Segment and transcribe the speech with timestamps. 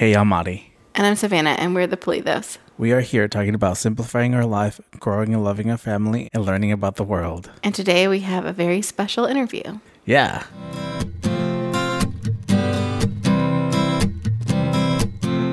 [0.00, 0.72] Hey, I'm Madi.
[0.94, 2.56] And I'm Savannah, and we're the Polithos.
[2.78, 6.72] We are here talking about simplifying our life, growing and loving a family, and learning
[6.72, 7.50] about the world.
[7.62, 9.78] And today we have a very special interview.
[10.06, 10.44] Yeah.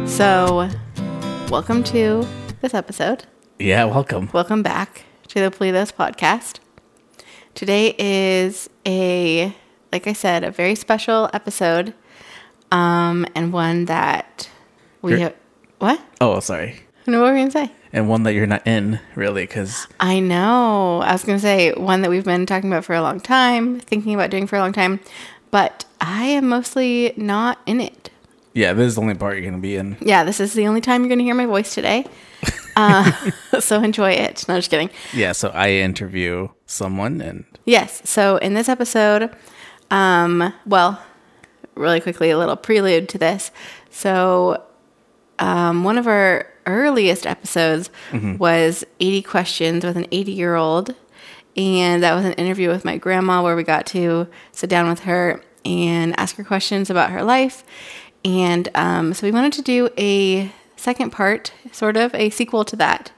[0.06, 0.70] So,
[1.50, 2.26] welcome to
[2.62, 3.26] this episode.
[3.60, 4.30] Yeah, welcome.
[4.32, 6.60] Welcome back to the Polithos podcast.
[7.54, 9.54] Today is a,
[9.92, 11.94] like I said, a very special episode,
[12.72, 14.50] um, and one that
[15.02, 15.36] we have.
[15.80, 16.02] What?
[16.20, 16.80] Oh, sorry.
[17.06, 17.72] No, what were we gonna say?
[17.94, 21.02] And one that you're not in, really, because I know.
[21.02, 24.14] I was gonna say one that we've been talking about for a long time, thinking
[24.14, 25.00] about doing for a long time,
[25.52, 28.10] but I am mostly not in it.
[28.54, 29.98] yeah, this is the only part you're going to be in.
[30.02, 32.06] Yeah, this is the only time you're gonna hear my voice today.
[32.80, 33.12] Uh,
[33.60, 34.46] so enjoy it.
[34.48, 34.92] No, just kidding.
[35.12, 38.04] Yeah, so I interview someone, and Yes.
[38.08, 39.32] So in this episode,
[39.90, 41.02] um, well,
[41.78, 43.52] really quickly, a little prelude to this.
[43.90, 44.64] So,
[45.40, 47.90] um, one of our earliest episodes
[48.38, 50.96] was 80 questions with an 80 year old.
[51.56, 55.02] And that was an interview with my grandma where we got to sit down with
[55.02, 57.64] her and ask her questions about her life.
[58.24, 62.76] And um, so we wanted to do a second part, sort of a sequel to
[62.76, 63.12] that.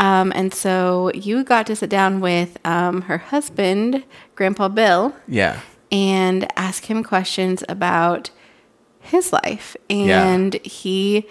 [0.00, 5.60] Um, and so you got to sit down with um, her husband, Grandpa Bill, yeah.
[5.94, 8.30] And ask him questions about
[8.98, 9.76] his life.
[9.88, 11.28] And he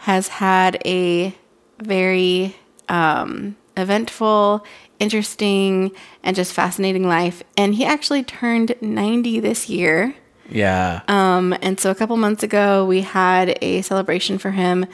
[0.00, 1.34] has had a
[1.80, 2.54] very
[2.90, 4.66] um, eventful,
[4.98, 7.42] interesting, and just fascinating life.
[7.56, 10.14] And he actually turned 90 this year.
[10.50, 11.00] Yeah.
[11.08, 14.84] Um, and so a couple months ago, we had a celebration for him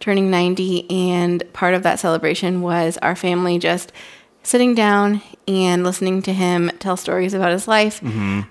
[0.00, 3.90] turning 90, and part of that celebration was our family just
[4.46, 8.00] sitting down and listening to him tell stories about his life.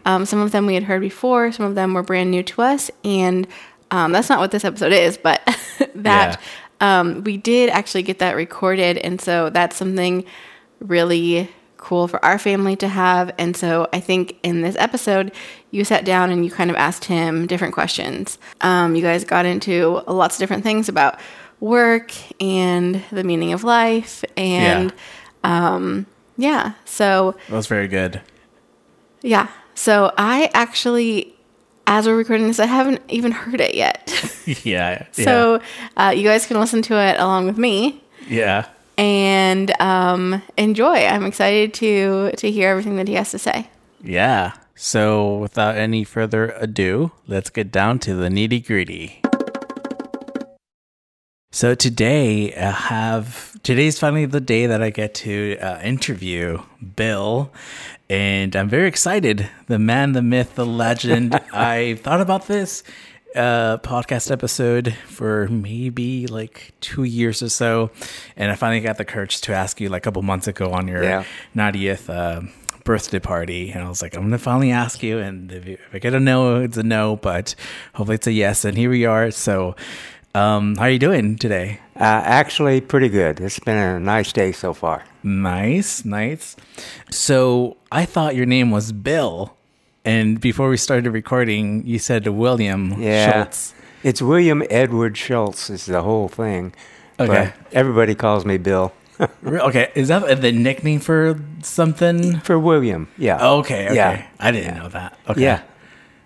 [0.06, 2.62] Um, some of them we had heard before, some of them were brand new to
[2.62, 3.48] us, and
[3.92, 5.42] um, that's not what this episode is, but
[5.96, 6.42] that
[6.82, 10.26] um, we did actually get that recorded, and so that's something
[10.82, 13.34] really cool for our family to have.
[13.38, 15.32] And so I think in this episode,
[15.72, 18.38] you sat down and you kind of asked him different questions.
[18.62, 21.20] Um, you guys got into lots of different things about
[21.60, 24.26] work and the meaning of life.
[24.36, 24.92] And
[25.46, 26.06] um,
[26.38, 28.22] yeah, so that was very good.
[29.22, 31.36] yeah, so I actually,
[31.88, 34.12] as we're recording this, I haven't even heard it yet.
[34.64, 35.06] yeah.
[35.12, 35.62] so
[35.98, 38.68] uh, you guys can listen to it along with me yeah.
[38.98, 41.06] and um, enjoy.
[41.06, 43.70] I'm excited to to hear everything that he has to say.
[44.04, 44.54] Yeah.
[44.78, 49.22] So, without any further ado, let's get down to the nitty gritty.
[51.56, 56.62] So today I have today's finally the day that I get to uh, interview
[56.98, 57.50] Bill,
[58.10, 59.50] and I'm very excited.
[59.68, 61.34] The man, the myth, the legend.
[61.54, 62.84] I thought about this
[63.38, 67.90] uh, podcast episode for maybe like two years or so,
[68.36, 70.90] and I finally got the courage to ask you like a couple months ago on
[70.90, 71.24] your Yeah.
[71.56, 72.42] 90th uh,
[72.84, 75.96] birthday party, and I was like, I'm gonna finally ask you, and if, you, if
[75.96, 77.56] I get a no, it's a no, but
[77.94, 79.32] hopefully it's a yes, and here we are.
[79.32, 79.76] So,
[80.36, 81.80] um, how are you doing today?
[81.96, 83.40] Uh, actually, pretty good.
[83.40, 85.04] It's been a nice day so far.
[85.24, 86.56] Nice, nice.
[87.10, 89.56] So I thought your name was Bill,
[90.04, 93.32] and before we started recording, you said William Yeah.
[93.32, 93.74] Schultz.
[94.04, 96.74] It's William Edward Schultz is the whole thing.
[97.20, 97.54] Okay.
[97.56, 98.92] But everybody calls me Bill.
[99.46, 102.42] Okay, is that the nickname for something?
[102.42, 103.42] For William, yeah.
[103.60, 103.96] Okay, okay.
[103.96, 104.26] Yeah.
[104.42, 105.18] I didn't know that.
[105.30, 105.42] Okay.
[105.42, 105.62] Yeah.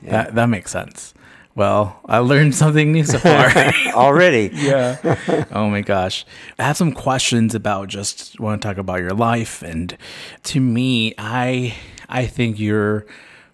[0.01, 1.13] That that makes sense.
[1.59, 3.51] Well, I learned something new so far.
[3.93, 4.49] Already.
[4.53, 5.45] yeah.
[5.51, 6.25] Oh my gosh.
[6.57, 9.97] I have some questions about just want to talk about your life and
[10.43, 11.75] to me, I
[12.07, 13.05] I think you're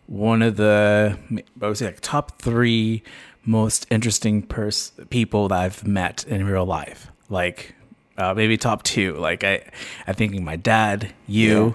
[0.06, 1.18] one of the
[1.60, 3.02] I would say like top 3
[3.44, 7.10] most interesting pers- people that I've met in real life.
[7.28, 7.74] Like
[8.20, 9.16] uh, maybe top 2.
[9.16, 9.64] Like I
[10.06, 11.74] I think my dad, you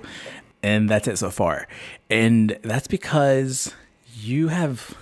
[0.62, 1.66] and that's it so far.
[2.08, 3.74] And that's because
[4.14, 4.94] you have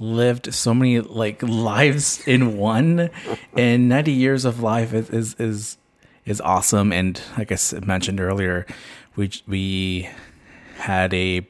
[0.00, 3.10] lived so many like lives in one
[3.56, 5.76] and 90 years of life is is is,
[6.24, 8.66] is awesome and like i mentioned earlier
[9.14, 10.08] we we
[10.76, 11.46] had a,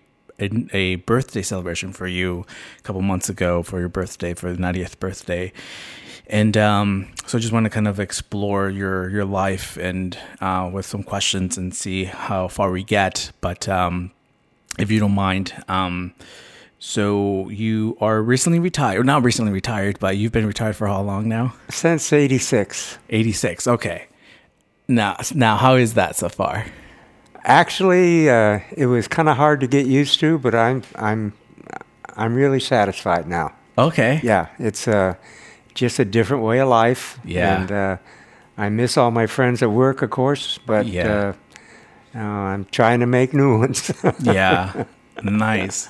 [0.72, 2.44] a birthday celebration for you
[2.78, 5.52] a couple months ago for your birthday for the 90th birthday
[6.26, 10.70] and um, so I just want to kind of explore your your life and uh,
[10.72, 13.32] with some questions and see how far we get.
[13.40, 14.12] But um,
[14.78, 16.14] if you don't mind, um,
[16.82, 21.02] so you are recently retired, or not recently retired, but you've been retired for how
[21.02, 21.54] long now?
[21.68, 22.98] Since 86.
[23.10, 23.66] 86.
[23.68, 24.06] Okay.
[24.88, 26.64] Now, now, how is that so far?
[27.44, 31.32] Actually, uh, it was kind of hard to get used to, but I'm I'm
[32.16, 33.52] I'm really satisfied now.
[33.78, 34.20] Okay.
[34.22, 35.14] Yeah, it's uh,
[35.74, 37.18] just a different way of life.
[37.24, 37.60] Yeah.
[37.60, 37.96] And uh,
[38.58, 41.34] I miss all my friends at work, of course, but Yeah.
[42.14, 43.92] uh, uh, I'm trying to make new ones.
[44.22, 44.84] yeah
[45.22, 45.88] nice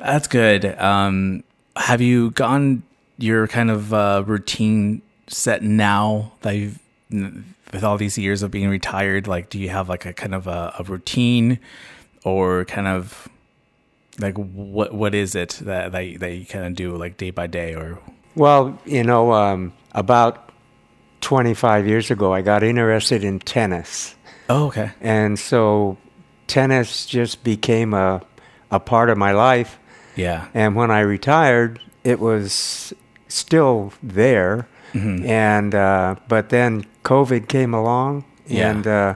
[0.00, 1.44] that's good um
[1.76, 2.82] have you gotten
[3.18, 6.80] your kind of uh routine set now that you've
[7.72, 10.46] with all these years of being retired like do you have like a kind of
[10.46, 11.58] a, a routine
[12.24, 13.28] or kind of
[14.18, 17.30] like what what is it that that you, that you kind of do like day
[17.30, 17.98] by day or
[18.34, 20.52] well, you know, um, about
[21.20, 24.14] 25 years ago, I got interested in tennis.
[24.48, 25.98] oh okay And so
[26.46, 28.22] tennis just became a,
[28.70, 29.78] a part of my life.
[30.22, 32.92] Yeah And when I retired, it was
[33.28, 34.66] still there.
[34.92, 35.26] Mm-hmm.
[35.30, 38.70] And uh, but then COVID came along, Yeah.
[38.70, 39.14] and uh,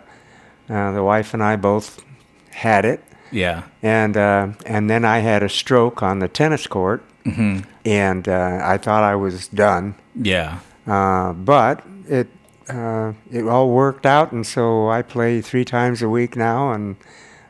[0.71, 1.89] uh, the wife and I both
[2.51, 3.01] had it.
[3.33, 7.57] yeah And uh, and then I had a stroke on the tennis court, Mm-hmm.
[7.85, 9.95] and uh, I thought I was done.
[10.15, 11.77] yeah Uh, but
[12.09, 12.29] it
[12.69, 16.97] uh, it all worked out, and so I play three times a week now, and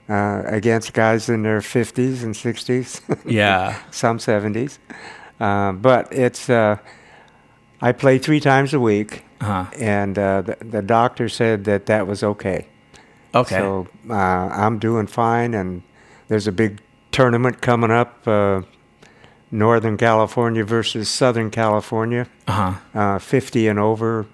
[0.08, 3.78] uh, against guys in their fifties and sixties, yeah.
[3.90, 4.78] Some seventies.
[5.40, 6.76] Uh, but it's uh,
[7.80, 9.66] I play three times a week, uh-huh.
[9.78, 12.66] And uh, the, the doctor said that that was okay.
[13.34, 13.56] okay.
[13.58, 15.82] So uh, I'm doing fine, and
[16.28, 16.80] there's a big
[17.12, 18.26] tournament coming up.
[18.26, 18.62] Uh,
[19.50, 22.26] Northern California versus Southern California.
[22.48, 22.98] Uh-huh.
[22.98, 24.26] Uh, 50 and over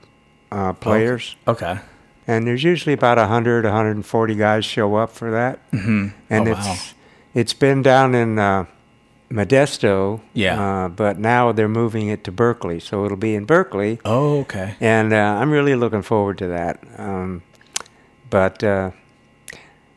[0.53, 1.37] uh, players.
[1.47, 1.81] okay
[2.27, 5.71] And there's usually about 100, 140 guys show up for that.
[5.73, 6.09] mm-hmm.
[6.29, 6.77] And oh, it's wow.
[7.35, 8.67] it's been down in uh,
[9.31, 10.21] Modesto.
[10.35, 10.61] Yeah.
[10.61, 14.01] Uh, but now they're moving it to Berkeley, so it'll be in Berkeley.
[14.05, 16.83] oh okay And uh, I'm really looking forward to that.
[16.99, 17.43] Um,
[18.29, 18.93] but uh,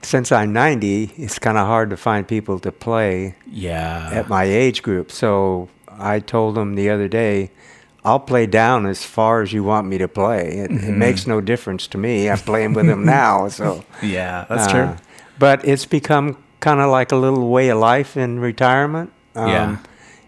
[0.02, 4.44] since I'm 90, it's kind of hard to find people to play yeah at my
[4.44, 5.12] age group.
[5.12, 7.52] So I told them the other day,
[8.06, 10.58] I'll play down as far as you want me to play.
[10.64, 10.90] It, Mm-hmm.
[10.90, 12.30] it makes no difference to me.
[12.30, 14.96] I'm playing with them now, so yeah that's uh, true
[15.40, 19.12] But it's become kind of like a little way of life in retirement.
[19.36, 19.78] Um, Yeah.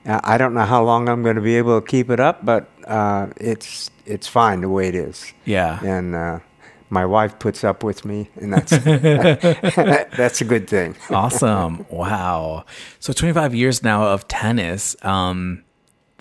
[0.06, 2.46] I I don't know how long I'm going to be able to keep it up,
[2.46, 5.34] but uh, it's it's fine the way it is.
[5.46, 6.40] yeah And uh,
[6.90, 8.72] my wife puts up with me, and that's
[10.18, 10.96] that's a good thing.
[11.10, 11.86] awesome.
[11.90, 12.66] Wow.
[13.00, 14.96] So 25 years now of tennis.
[15.04, 15.65] Um,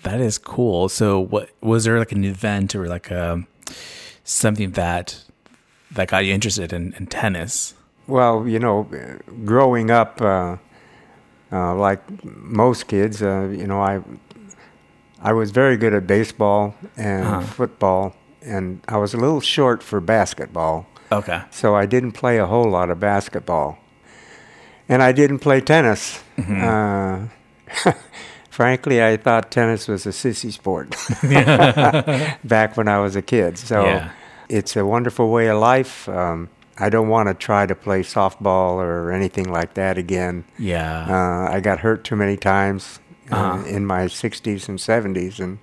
[0.05, 0.87] that is cool.
[0.89, 3.43] So what was there like an event or like a
[4.23, 5.23] something that
[5.91, 7.73] that got you interested in, in tennis?
[8.07, 8.87] Well, you know,
[9.45, 10.57] growing up, uh,
[11.51, 14.01] uh, like most kids, uh, you know, I
[15.21, 17.41] I was very good at baseball and Uh-huh.
[17.41, 18.13] football,
[18.45, 21.41] and I was a little short for basketball, Okay.
[21.51, 23.77] so I didn't play a whole lot of basketball,
[24.89, 26.21] and I didn't play tennis.
[26.37, 27.25] Mm-hmm.
[28.55, 30.95] Frankly, I thought tennis was a sissy sport
[32.43, 33.57] back when I was a kid.
[33.57, 34.11] So Yeah.
[34.47, 36.07] it's a wonderful way of life.
[36.07, 36.47] Um,
[36.77, 40.45] I don't want to try to play softball or anything like that again.
[40.57, 41.05] Yeah.
[41.05, 42.99] Uh, I got hurt too many times
[43.29, 43.65] uh, Uh-huh.
[43.67, 45.57] in my 60s and 70s, and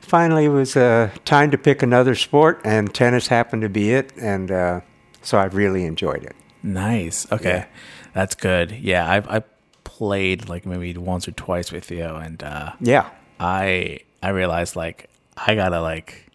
[0.00, 4.12] finally it was uh, time to pick another sport, and tennis happened to be it,
[4.20, 4.80] and uh,
[5.22, 6.36] so I've really enjoyed it.
[6.62, 7.26] nice.
[7.32, 7.56] Okay.
[7.66, 7.66] Yeah.
[8.14, 8.70] That's good.
[8.72, 9.10] Yeah.
[9.10, 9.42] I've, I
[10.04, 13.08] played like maybe once or twice with you and, uh, Yeah,
[13.40, 16.26] I I realized like I gotta like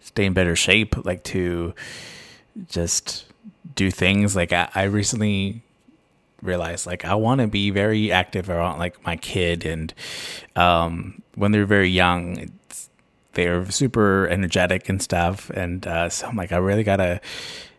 [0.00, 1.74] stay in better shape like to
[2.68, 3.24] just
[3.74, 4.34] do things.
[4.34, 5.62] Like I, I recently
[6.42, 9.94] realized like I want to be very active around like my kid and
[10.56, 12.90] um when they're very young it's,
[13.34, 17.20] they're super energetic and stuff and uh, so I'm like I really gotta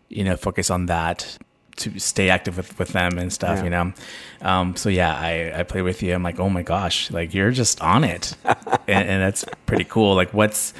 [0.07, 1.37] you know focus on that
[1.77, 3.63] to stay active with, with them and stuff Yeah.
[3.63, 3.93] you know
[4.41, 7.51] um so yeah I I play with you I'm like oh my gosh like you're
[7.51, 10.73] just on it and, and that's pretty cool like what's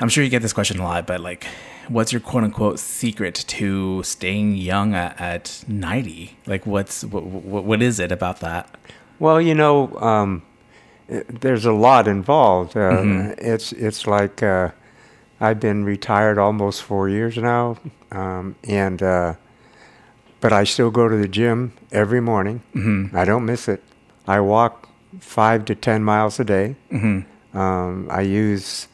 [0.00, 1.44] I'm sure you get this question a lot, but like,
[1.88, 6.38] what's your quote unquote secret to staying young at, at 90?
[6.46, 8.72] Like, what's what, what, what is it about that?
[9.18, 10.42] Well, you know, um,
[11.08, 12.76] there's a lot involved.
[12.76, 13.44] Uh, Mm-hmm.
[13.44, 14.70] It's it's like uh,
[15.40, 17.76] I've been retired almost four years now,
[18.12, 19.34] um, and uh,
[20.40, 22.62] but I still go to the gym every morning.
[22.74, 23.16] Mm-hmm.
[23.16, 23.82] I don't miss it.
[24.26, 24.88] I walk
[25.20, 26.76] five to ten miles a day.
[26.92, 27.58] Mm-hmm.
[27.58, 28.88] Um, I use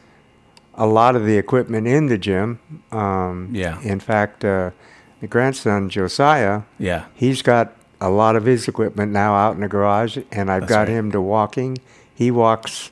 [0.75, 2.59] a lot of the equipment in the gym.
[2.91, 3.79] Um, Yeah.
[3.81, 4.71] In fact, uh,
[5.21, 7.05] the grandson Josiah, Yeah.
[7.13, 10.69] he's got a lot of his equipment now out in the garage, and I've That's
[10.69, 10.89] got right.
[10.89, 11.77] him to walking.
[12.13, 12.91] He walks.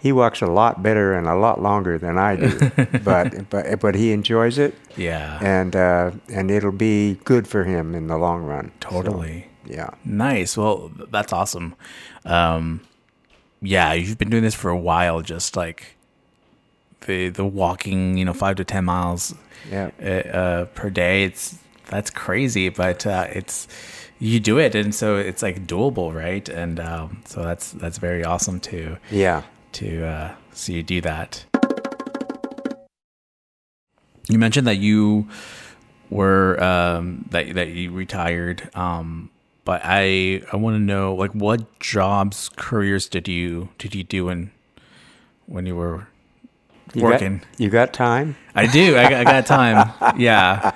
[0.00, 2.70] He walks a lot better and a lot longer than I do,
[3.04, 5.38] but but but he enjoys it, Yeah.
[5.42, 8.70] and uh, and it'll be good for him in the long run.
[8.82, 9.48] So, totally.
[9.66, 9.90] yeah.
[10.04, 10.56] Nice.
[10.56, 11.74] Well, that's awesome.
[12.24, 12.80] Um,
[13.60, 15.20] yeah, you've been doing this for a while.
[15.20, 15.96] Just like
[17.06, 19.34] the the walking, you know, five to ten miles
[19.70, 19.90] Yeah.
[20.00, 21.24] uh, uh, per day.
[21.24, 23.66] It's that's crazy, but uh, it's
[24.20, 26.48] you do it, and so it's like doable, right?
[26.48, 29.42] And um, so that's that's very awesome too Yeah.
[29.72, 31.44] To uh, see you do that.
[34.28, 35.28] You mentioned that you
[36.10, 39.30] were um, that that you retired, um,
[39.64, 44.26] but I I want to know like what jobs, careers did you did you do
[44.26, 44.50] when
[45.46, 46.08] when you were
[46.94, 47.38] You working?
[47.38, 48.36] Got, you got time?
[48.54, 48.98] I do.
[48.98, 49.92] I, got- I got time.
[50.18, 50.72] Yeah.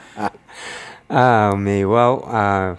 [1.10, 1.84] Oh, me.
[1.84, 2.76] Well, uh,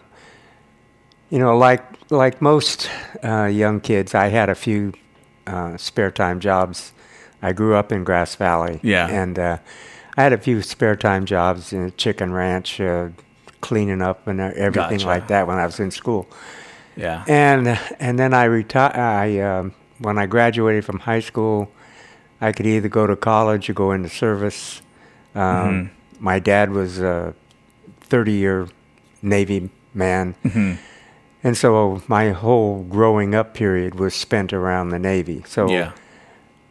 [1.30, 2.90] you know, like like most
[3.24, 4.94] uh, young kids, I had a few
[5.48, 6.94] uh, spare time jobs.
[7.42, 8.80] I grew up in Grass Valley.
[8.84, 9.08] Yeah.
[9.08, 9.58] And uh,
[10.18, 13.10] I had a few spare time jobs in a chicken ranch, uh,
[13.62, 15.08] cleaning up and everything Gotcha.
[15.08, 16.28] like that when I was in school.
[16.96, 17.24] Yeah.
[17.28, 17.68] And
[18.00, 18.96] and then I retired.
[18.96, 21.72] I um, when I graduated from high school,
[22.40, 24.82] I could either go to college or go into service.
[25.36, 25.94] Um, Mm-hmm.
[26.26, 27.34] My dad was a
[28.02, 28.68] thirty-year
[29.22, 30.78] Navy man, Mhm.
[31.44, 35.44] And so my whole growing up period was spent around the Navy.
[35.48, 35.92] So Yeah.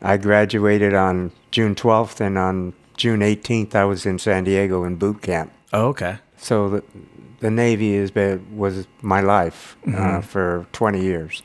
[0.00, 4.96] I graduated on June twelfth, and on June eighteenth, I was in San Diego in
[4.96, 5.52] boot camp.
[5.72, 6.18] Oh, okay.
[6.36, 6.82] So the
[7.40, 8.12] the Navy is
[8.52, 11.42] was my life uh, for 20 years.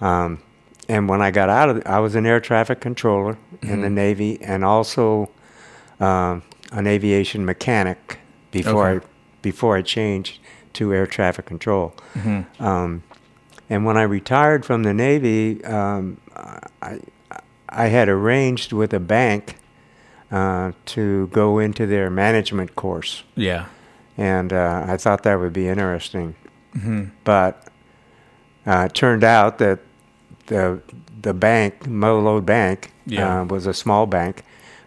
[0.00, 0.42] Um,
[0.88, 4.38] and when I got out of, I was an air traffic controller in the Navy,
[4.42, 5.30] and also
[6.00, 6.42] um,
[6.72, 8.18] an aviation mechanic
[8.50, 9.04] before Okay.
[9.04, 9.08] I
[9.42, 10.40] before I changed
[10.76, 11.92] to air traffic control.
[12.60, 13.02] Um,
[13.68, 16.18] and when I retired from the Navy, um,
[16.82, 16.98] I
[17.68, 19.56] I had arranged with a bank
[20.30, 23.64] uh, to go into their management course Yeah.
[24.16, 26.34] and uh, I thought that would be interesting.
[27.24, 27.54] But
[28.66, 29.78] uh, it turned out that
[30.46, 30.80] the
[31.22, 33.40] the bank, Molo Bank, Yeah.
[33.40, 34.42] uh, was a small bank,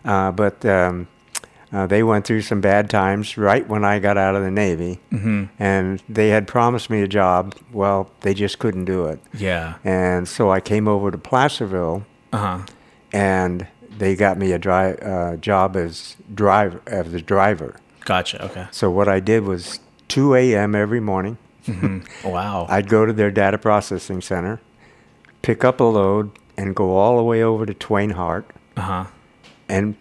[0.05, 1.07] uh, but um,
[1.71, 4.99] uh, they went through some bad times right when I got out of the Navy,
[5.11, 5.45] Mm-hmm.
[5.59, 7.55] and they had promised me a job.
[7.71, 9.75] Well, they just couldn't do it, Yeah.
[9.83, 12.59] and so I came over to Placerville, Uh huh.
[13.13, 17.75] and they got me a dri- uh, job as driver as a driver.
[18.05, 18.43] Gotcha.
[18.45, 18.67] Okay.
[18.71, 20.73] So what I did was 2 a.m.
[20.75, 21.37] every morning.
[22.23, 22.65] Wow.
[22.69, 24.59] I'd go to their data processing center,
[25.43, 29.05] pick up a load, and go all the way over to Twain Harte Uh huh.
[29.67, 29.95] and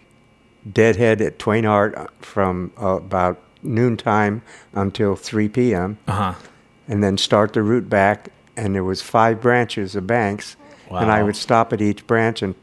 [0.71, 4.41] deadhead at Twain Harte from uh, about noontime
[4.73, 5.97] until 3 p.m.
[6.07, 6.33] Uh huh.
[6.87, 8.29] and then start the route back.
[8.57, 10.57] And there was five branches of banks,
[10.91, 12.55] and I would stop at each branch and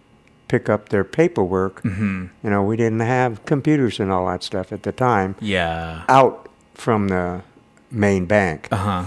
[0.48, 1.82] pick up their paperwork.
[1.82, 2.26] Mm-hmm.
[2.44, 5.36] You know, we didn't have computers and all that stuff at the time.
[5.40, 6.04] Yeah.
[6.08, 7.42] out from the
[7.90, 8.68] main bank.
[8.70, 9.04] Uh huh.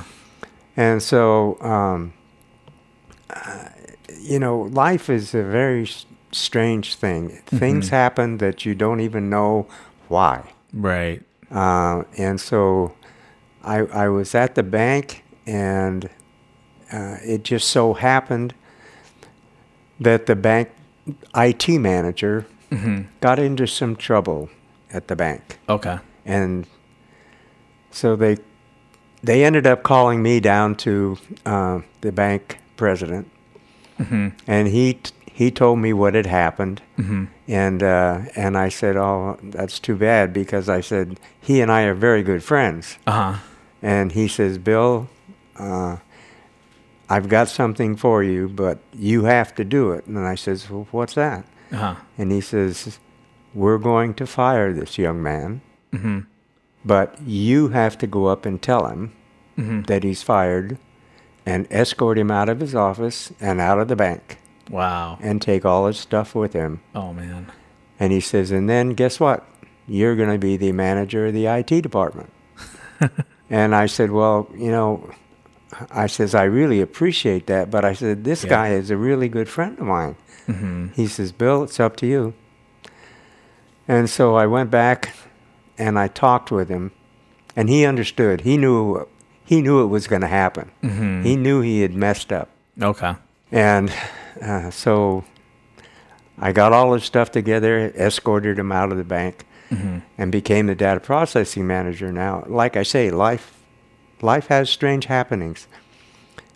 [0.76, 2.14] And so, um,
[3.30, 3.70] uh,
[4.20, 5.86] you know, life is a very
[6.32, 7.30] strange thing.
[7.46, 9.68] Things happen that you don't even know
[10.08, 10.52] why.
[10.74, 11.22] Right.
[11.52, 12.94] Uh, and so
[13.64, 16.10] I, I was at the bank, and
[16.94, 18.54] uh, it just so happened
[20.00, 20.70] that the bank
[21.36, 23.02] IT manager Mm-hmm.
[23.20, 24.48] got into some trouble
[24.94, 25.98] at the bank Okay.
[26.24, 26.68] and
[27.90, 28.38] so they
[29.24, 31.18] they ended up calling me down to
[31.48, 33.28] uh, the bank president,
[34.00, 34.28] Mm-hmm.
[34.46, 37.24] and he t- he told me what had happened, Mm-hmm.
[37.48, 41.06] and uh, and I said, oh, that's too bad because I said
[41.50, 43.34] he and I are very good friends, Uh huh.
[43.82, 45.08] and he says, Bill,
[45.58, 45.96] uh,
[47.10, 50.88] I've got something for you, but you have to do it, and I says, well,
[50.92, 51.44] what's that?
[51.72, 51.96] Uh huh.
[52.18, 53.00] And he says,
[53.54, 55.62] we're going to fire this young man.
[55.94, 56.20] Mm-hmm.
[56.86, 59.12] But you have to go up and tell him
[59.58, 59.82] Mm-hmm.
[59.92, 60.78] that he's fired
[61.46, 64.38] and escort him out of his office and out of the bank
[64.70, 65.18] Wow.
[65.22, 66.82] and take all his stuff with him.
[66.94, 67.52] Oh man.
[68.00, 69.46] And he says, and then guess what?
[69.88, 72.32] You're going to be the manager of the IT department.
[73.50, 75.10] and I said, well, you know,
[75.92, 77.70] I says, I really appreciate that.
[77.72, 78.50] But I said, this Yeah.
[78.52, 80.16] guy is a really good friend of mine.
[80.48, 80.88] Mm-hmm.
[80.94, 82.34] He says, Bill, it's up to you.
[83.88, 85.16] And so I went back
[85.78, 86.92] and I talked with him,
[87.56, 88.42] and he understood.
[88.42, 89.08] He knew
[89.46, 90.72] he knew it was going to happen.
[90.84, 91.24] Mm-hmm.
[91.24, 92.50] He knew he had messed up.
[92.82, 93.16] Okay.
[93.52, 93.92] And
[94.42, 95.24] uh, so
[96.38, 100.00] I got all his stuff together, escorted him out of the bank, Mm-hmm.
[100.18, 102.12] and became the data processing manager.
[102.12, 103.54] Now, like I say, life
[104.20, 105.68] life has strange happenings.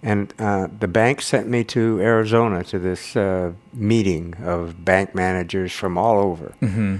[0.01, 5.71] And uh, the bank sent me to Arizona to this uh, meeting of bank managers
[5.71, 6.55] from all over.
[6.59, 6.97] Mm-hmm.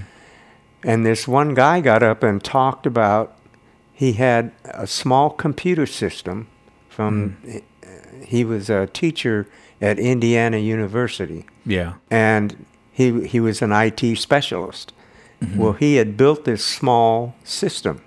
[0.84, 3.36] And this one guy got up and talked about
[3.92, 6.46] he had a small computer system
[6.88, 7.88] from, uh,
[8.24, 9.48] he was a teacher
[9.80, 11.94] at Indiana University, Yeah.
[12.10, 14.92] and he he was an IT specialist.
[15.56, 18.00] Well, he had built this small system.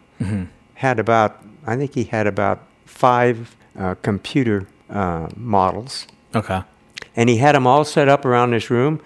[0.76, 1.32] Had about
[1.68, 6.62] I think he had about five uh, computer uh, models, Okay.
[7.16, 9.00] and he had them all set up around this room.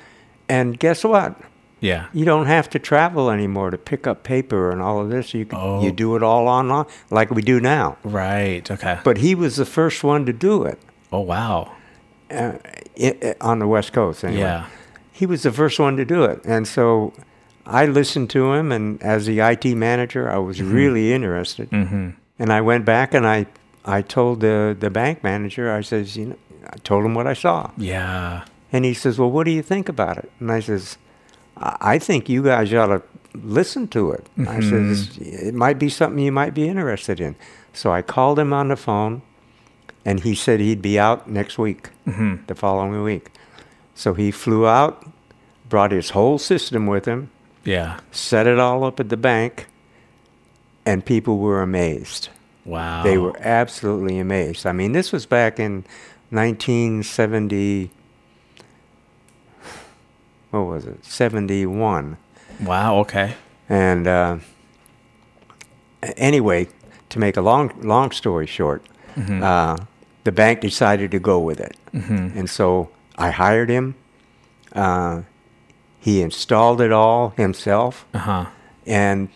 [0.48, 1.36] And guess what?
[1.82, 2.06] Yeah.
[2.13, 5.34] You don't have to travel anymore to pick up paper and all of this.
[5.34, 5.82] You can, Oh.
[5.84, 7.98] you do it all online like we do now.
[8.03, 8.70] Right.
[8.72, 9.00] Okay.
[9.03, 10.80] But he was the first one to do it
[11.12, 11.72] oh wow.
[12.31, 12.57] Uh,
[13.00, 14.23] i i on the West Coast.
[14.23, 14.41] Anyway.
[14.41, 14.65] Yeah.
[15.11, 17.13] he was the first one to do it, and so
[17.65, 18.71] I listened to him.
[18.71, 21.69] And as the IT manager, I was really interested.
[21.69, 22.09] Mm-hmm.
[22.39, 23.45] And I went back and I
[23.85, 25.71] I told the the bank manager.
[25.79, 26.35] I says, you know,
[26.73, 28.43] I told him what I saw, Yeah.
[28.73, 30.31] and he says, well, what do you think about it?
[30.39, 30.97] And I says,
[31.57, 33.01] I I think you guys ought to
[33.33, 34.25] listen to it.
[34.47, 37.35] I says, it might be something you might be interested in.
[37.73, 39.21] So I called him on the phone,
[40.05, 43.29] and he said he'd be out next week, the following week.
[43.96, 45.05] So he flew out,
[45.70, 47.29] brought his whole system with him,
[47.63, 48.00] Yeah.
[48.12, 49.67] set it all up at the bank,
[50.86, 52.29] and people were amazed.
[52.65, 53.03] Wow.
[53.03, 54.65] They were absolutely amazed.
[54.65, 55.84] I mean, this was back in
[56.29, 57.91] 1970.
[60.51, 61.03] What was it?
[61.05, 62.17] 71.
[62.63, 62.98] Wow.
[63.00, 63.36] Okay.
[63.70, 64.38] And uh,
[66.17, 66.67] anyway,
[67.10, 68.84] to make a long long story short,
[69.17, 69.77] uh,
[70.24, 73.96] the bank decided to go with it, and so I hired him.
[74.74, 75.22] Uh,
[76.00, 78.46] he installed it all himself, Uh huh.
[78.86, 79.30] and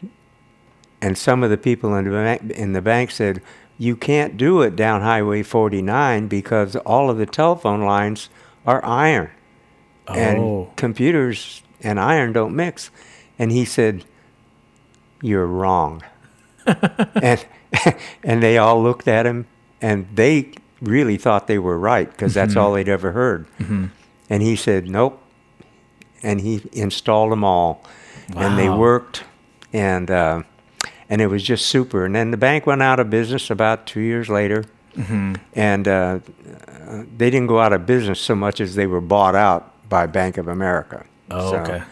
[1.01, 3.41] and some of the people in the bank, in the bank said
[3.77, 8.29] you can't do it down Highway 49 because all of the telephone lines
[8.65, 9.29] are iron
[10.07, 10.13] Oh.
[10.13, 12.89] and computers and iron don't mix.
[13.37, 14.05] And he said,
[15.21, 16.03] "You're wrong."
[16.65, 17.45] and
[18.23, 19.45] and they all looked at him,
[19.81, 20.51] and they
[20.81, 23.47] really thought they were right because that's all they'd ever heard.
[24.29, 25.21] And he said, "Nope."
[26.23, 27.83] And he installed them all,
[28.35, 29.23] and they worked,
[29.73, 30.43] and uh,
[31.09, 32.05] and it was just super.
[32.05, 34.65] And then the bank went out of business about two years later,
[35.53, 36.19] and uh,
[36.67, 40.07] uh, they didn't go out of business so much as they were bought out by
[40.07, 41.05] Bank of America.
[41.29, 41.83] Oh, So- okay.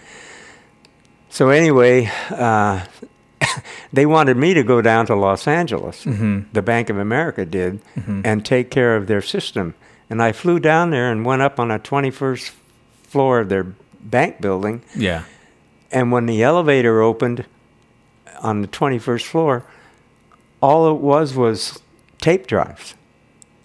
[1.29, 2.85] so anyway, uh,
[3.93, 6.03] they wanted me to go down to Los Angeles.
[6.03, 7.79] The Bank of America did,
[8.23, 9.73] and take care of their system.
[10.09, 12.51] And I flew down there and went up on a 21st
[13.03, 13.63] floor of their
[14.01, 14.81] bank building.
[14.95, 15.23] Yeah.
[15.91, 17.45] And when the elevator opened
[18.41, 19.63] on the 21st floor,
[20.61, 21.79] all it was was
[22.21, 22.95] tape drives,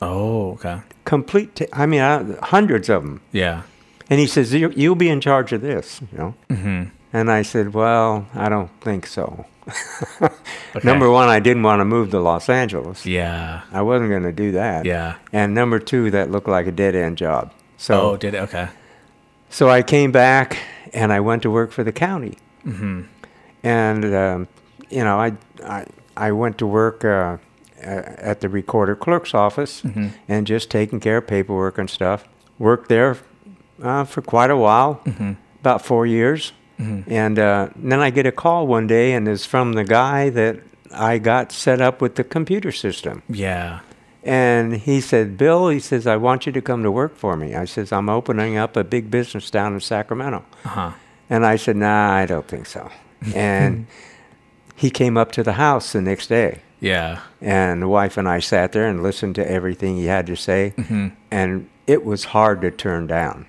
[0.01, 0.81] Oh, okay.
[1.05, 1.57] complete.
[1.57, 3.21] Ta- I mean, uh, hundreds of them.
[3.33, 3.63] Yeah.
[4.11, 6.35] And he says, "You- "You'll be in charge of this," you know.
[6.51, 6.85] Mm-hmm.
[7.13, 9.47] And I said, "Well, I don't think so."
[10.77, 10.87] Okay.
[10.87, 13.07] Number one, I didn't want to move to Los Angeles.
[13.07, 13.63] Yeah.
[13.73, 14.85] I wasn't going to do that.
[14.85, 15.17] Yeah.
[15.33, 17.53] And number two, that looked like a dead end job.
[17.79, 18.39] So, oh, did it?
[18.43, 18.69] Okay.
[19.49, 20.59] so I came back
[20.93, 22.37] and I went to work for the county.
[22.67, 23.03] Mm-hmm.
[23.63, 24.49] And um,
[24.91, 25.33] you know, I
[25.65, 27.39] I I went to work uh,
[27.81, 30.09] at the recorder clerk's office Mm-hmm.
[30.29, 32.25] and just taking care of paperwork and stuff.
[32.59, 33.17] Worked there
[33.83, 35.33] uh, for quite a while, Mm-hmm.
[35.61, 36.53] about four years.
[36.79, 40.61] And uh, then I get a call one day, and it's from the guy that
[40.93, 43.23] I got set up with the computer system.
[43.29, 43.81] Yeah.
[44.23, 47.55] And he said, Bill, he says, I want you to come to work for me.
[47.55, 50.45] I says, I'm opening up a big business down in Sacramento.
[50.65, 50.93] Uh huh.
[51.31, 52.91] And I said, Nah, I don't think so.
[53.35, 53.87] And
[54.77, 56.63] he came up to the house the next day.
[56.81, 57.21] Yeah.
[57.41, 60.75] And the wife and I sat there and listened to everything he had to say.
[60.77, 61.09] Mm-hmm.
[61.31, 63.47] And it was hard to turn down.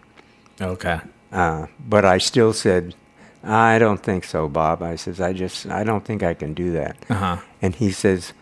[0.62, 1.00] Okay.
[1.32, 2.96] Uh, but I still said,
[3.44, 4.82] I don't think so, Bob.
[4.82, 6.98] I says, I just, I don't think I can do that.
[7.10, 7.38] Uh huh.
[7.62, 8.34] And he says,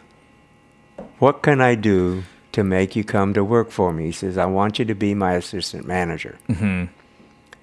[1.20, 4.06] What can I do to make you come to work for me?
[4.08, 6.40] He says, I want you to be my assistant manager.
[6.50, 6.86] Mm-hmm.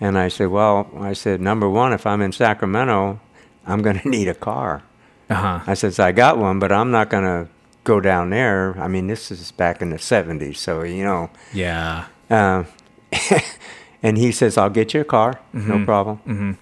[0.01, 3.21] And I said, Well, I said, number one, if I'm in Sacramento,
[3.67, 4.83] I'm going to need a car.
[5.29, 5.61] Uh huh.
[5.67, 7.51] I says, I got one, but I'm not going to
[7.83, 8.79] go down there.
[8.79, 11.31] I mean, this is back in the 70s, so, you know.
[11.53, 12.07] Yeah.
[12.31, 12.65] Uh,
[14.03, 16.19] and he says, I'll get you a car, no problem.
[16.27, 16.53] Mm-hmm.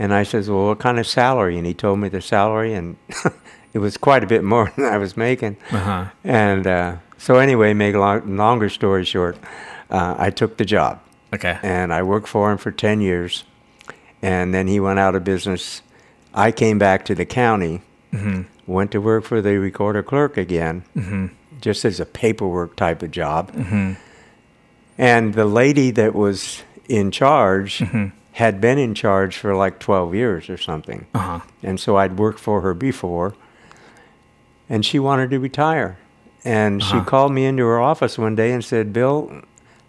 [0.00, 1.58] And I says, Well, what kind of salary?
[1.58, 2.96] And he told me the salary, and
[3.74, 5.56] it was quite a bit more than I was making.
[5.70, 6.04] Uh huh.
[6.24, 9.36] And uh, so, anyway, make a long, longer story short,
[9.90, 11.00] uh, I took the job
[11.34, 11.58] Okay.
[11.62, 13.44] and I worked for him for 10 years.
[14.22, 15.82] And then he went out of business.
[16.34, 17.82] I came back to the county,
[18.12, 18.42] Mm-hmm.
[18.66, 21.26] went to work for the recorder clerk again, Mm-hmm.
[21.60, 23.52] just as a paperwork type of job.
[23.52, 23.92] Mm-hmm.
[24.98, 28.16] And the lady that was in charge Mm-hmm.
[28.40, 31.06] Had been in charge for like 12 years or something.
[31.14, 31.40] Uh huh.
[31.62, 33.34] And so I'd worked for her before.
[34.68, 35.98] And she wanted to retire.
[36.44, 37.04] And she Uh-huh.
[37.04, 39.30] called me into her office one day and said, Bill,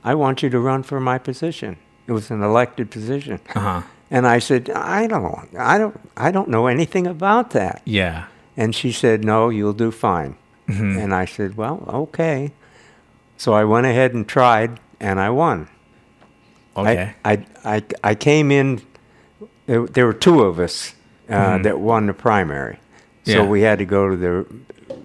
[0.04, 1.78] I want you to run for my position.
[2.08, 3.40] It was an elected position.
[3.56, 3.82] Uh-huh.
[4.10, 7.82] And I said, I don't, I don't, I don't know anything about that.
[7.86, 8.26] Yeah.
[8.58, 10.36] And she said, No, you'll do fine.
[10.68, 11.00] Mm-hmm.
[11.00, 12.52] And I said, Well, okay.
[13.38, 15.68] So I went ahead and tried, and I won.
[16.76, 17.14] Okay.
[17.26, 17.46] I, I,
[17.78, 18.82] I, I came in,
[19.66, 20.94] there, there were two of us
[21.30, 22.76] uh, that won the primary.
[23.24, 23.42] So Mm-hmm.
[23.44, 23.48] Yeah.
[23.50, 24.46] we had to go to the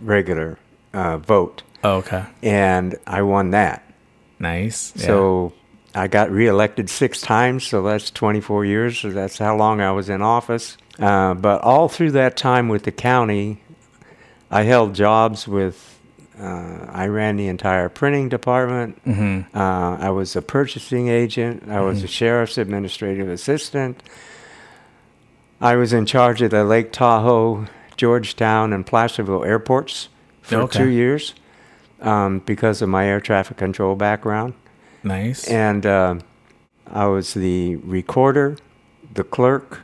[0.01, 0.59] regular
[0.95, 1.63] uh, vote.
[1.85, 2.25] oh, okay.
[2.43, 3.83] And I won that.
[4.39, 4.93] Nice.
[4.97, 5.07] Yeah.
[5.07, 5.53] So
[5.95, 8.99] I got reelected six times, so that's 24 years.
[8.99, 10.79] So that's how long I was in office.
[10.99, 13.63] Uh, but all through that time with the county,
[14.51, 15.96] I held jobs with.
[16.39, 19.03] Uh, I ran the entire printing department.
[19.05, 19.57] Mm-hmm.
[19.57, 21.69] Uh, I was a purchasing agent.
[21.69, 24.03] I was a sheriff's administrative assistant.
[25.61, 30.09] I was in charge of the Lake Tahoe, Georgetown, and Placerville airports
[30.43, 30.79] for Okay.
[30.81, 31.35] two years
[32.03, 34.53] um, because of my air traffic control background.
[35.03, 35.49] nice.
[35.49, 36.17] And uh,
[36.93, 38.59] I was the recorder,
[39.15, 39.81] the clerk,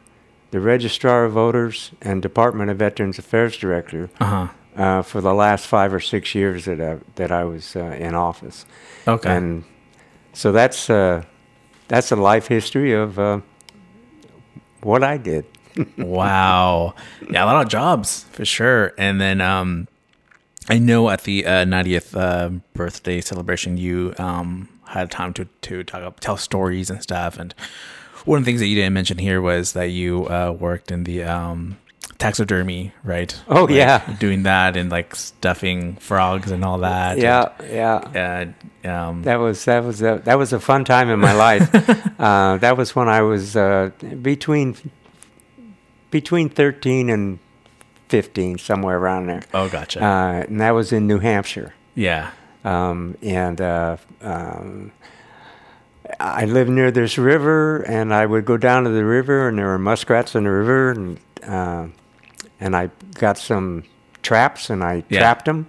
[0.51, 4.49] the registrar of voters, and Department of Veterans Affairs director uh-huh.
[4.77, 8.15] Uh, for the last five or six years that I, that I was uh, in
[8.15, 8.65] office.
[9.07, 9.31] Okay.
[9.31, 9.65] And
[10.33, 11.25] so that's uh,
[11.89, 13.41] that's a life history of uh,
[14.83, 15.47] what I did.
[15.99, 16.95] wow.
[17.31, 18.93] Yeah, a lot of jobs for sure.
[18.99, 19.89] And then um
[20.69, 25.83] I know at the uh, 90th uh, birthday celebration you um had time to to
[25.85, 27.55] talk up, tell stories and stuff and
[28.25, 31.05] one of the things that you didn't mention here was that you uh, worked in
[31.05, 31.79] the um
[32.23, 33.39] taxidermy, right?
[33.49, 34.17] Oh, Like, yeah.
[34.19, 37.19] doing that and like stuffing frogs and all that.
[37.19, 38.01] Yeah, yeah.
[38.15, 38.55] And,
[38.85, 41.69] uh, um, That was that was a, that was a fun time in my life.
[42.21, 43.91] uh, that was when I was uh,
[44.23, 44.77] between
[46.11, 47.39] between thirteen and
[48.09, 49.43] fifteen, somewhere around there.
[49.55, 50.05] oh, gotcha.
[50.05, 51.75] Uh, and that was in New Hampshire.
[51.95, 52.31] yeah.
[52.65, 54.93] Um, and uh, um,
[56.21, 59.67] I lived near this river, and I would go down to the river, and there
[59.67, 61.87] were muskrats in the river, and uh,
[62.64, 63.83] and I got some
[64.22, 65.20] traps, and I Yeah.
[65.20, 65.66] trapped them,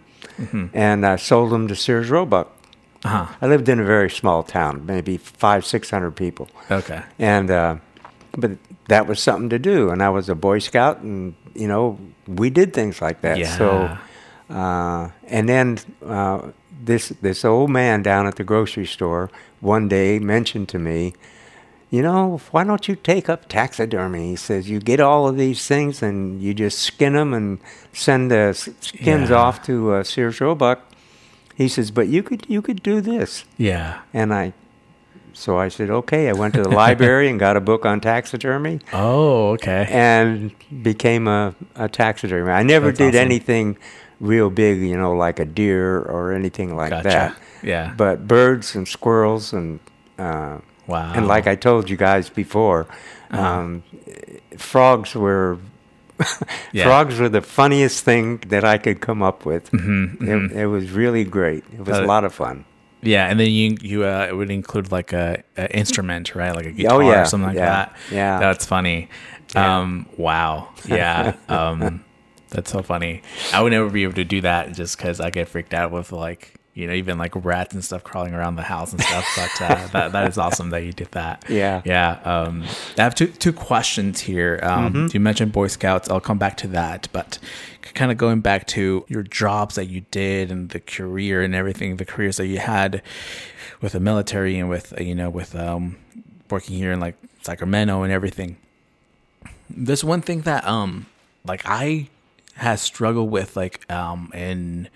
[0.73, 2.47] and I sold them to Sears Roebuck.
[3.06, 3.25] Uh-huh.
[3.41, 7.01] I lived in a very small town, maybe five, six hundred people, Okay.
[7.19, 7.75] and uh,
[8.38, 8.51] but
[8.88, 9.89] that was something to do.
[9.91, 13.38] And I was a Boy Scout, and you know we did things like that.
[13.38, 13.58] Yeah.
[13.58, 13.97] So,
[14.49, 16.51] uh, and then uh,
[16.86, 19.29] this this old man down at the grocery store
[19.62, 21.13] one day mentioned to me,
[21.93, 24.29] you know, why don't you take up taxidermy?
[24.32, 27.60] He says you get all of these things and you just skin them and
[27.93, 29.36] send the skins Yeah.
[29.36, 30.79] off to uh, Sears Roebuck.
[31.56, 33.45] He says, but you could you could do this.
[33.58, 34.01] Yeah.
[34.12, 34.53] And I,
[35.34, 36.29] so I said, okay.
[36.29, 39.86] I went to the library and got a book on taxidermy Oh, okay.
[39.91, 40.51] and
[40.82, 42.51] became a, a taxidermy.
[42.51, 43.25] I never That's did awesome.
[43.27, 43.77] anything
[44.19, 47.10] real big, you know, like a deer or anything like Gotcha.
[47.10, 47.38] that.
[47.62, 47.93] Yeah.
[47.95, 49.79] But birds and squirrels and,
[50.17, 51.13] uh, Wow.
[51.15, 52.88] and like I told you guys before,
[53.32, 53.41] Uh-huh.
[53.41, 53.84] um,
[54.58, 55.58] frogs were.
[56.72, 56.86] Yeah.
[56.86, 59.69] Frogs were the funniest thing that I could come up with.
[59.72, 61.63] Mhm, It, it was really great.
[61.74, 62.65] It was Uh, a lot of fun.
[63.02, 66.56] Yeah, and then you you uh, it would include like a, a instrument, right?
[66.56, 67.96] Like a guitar Oh, yeah, or something like yeah, that.
[68.12, 68.39] yeah.
[68.39, 69.10] that's funny.
[69.56, 72.04] Um, wow, yeah, um,
[72.50, 73.22] that's so funny.
[73.54, 76.12] I would never be able to do that just because I get freaked out with
[76.12, 79.25] like you know even like rats and stuff crawling around the house and stuff.
[79.36, 81.45] But uh, that that is awesome that you did that.
[81.49, 81.81] Yeah.
[81.86, 82.19] yeah.
[82.23, 82.63] Um,
[82.97, 84.59] I have two two questions here.
[84.63, 85.07] Um, Mm-hmm.
[85.13, 86.09] You mentioned Boy Scouts.
[86.09, 87.38] I'll come back to that, but
[87.93, 91.97] kind of going back to your jobs that you did and the career and everything,
[91.97, 93.01] the careers that you had
[93.81, 95.97] with the military and with uh, you know with um,
[96.49, 98.57] working here in like Sacramento and everything.
[99.69, 101.05] There's one thing that um
[101.45, 102.09] like I
[102.55, 104.89] has struggled with like um and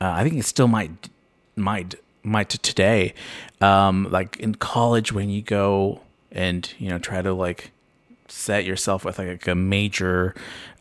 [0.00, 1.08] uh, I think it still might
[1.56, 3.14] might might today.
[3.60, 6.00] Um like in college when you go
[6.32, 7.72] and you know try to like
[8.28, 10.34] set yourself with like a major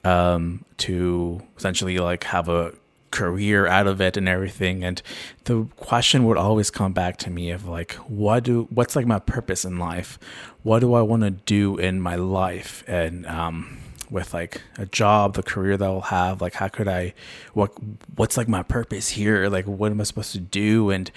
[0.03, 2.73] um to essentially like have a
[3.11, 4.83] career out of it and everything.
[4.83, 5.01] And
[5.43, 9.19] the question would always come back to me of like what do what's like my
[9.19, 10.17] purpose in life?
[10.63, 12.83] What do i want to do in my life?
[12.87, 13.77] And um
[14.13, 17.13] with like a job the career that i'll have like how could i
[17.53, 17.71] what
[18.15, 19.49] what's like my purpose here?
[19.49, 20.91] Like what am i supposed to do?
[20.91, 21.11] And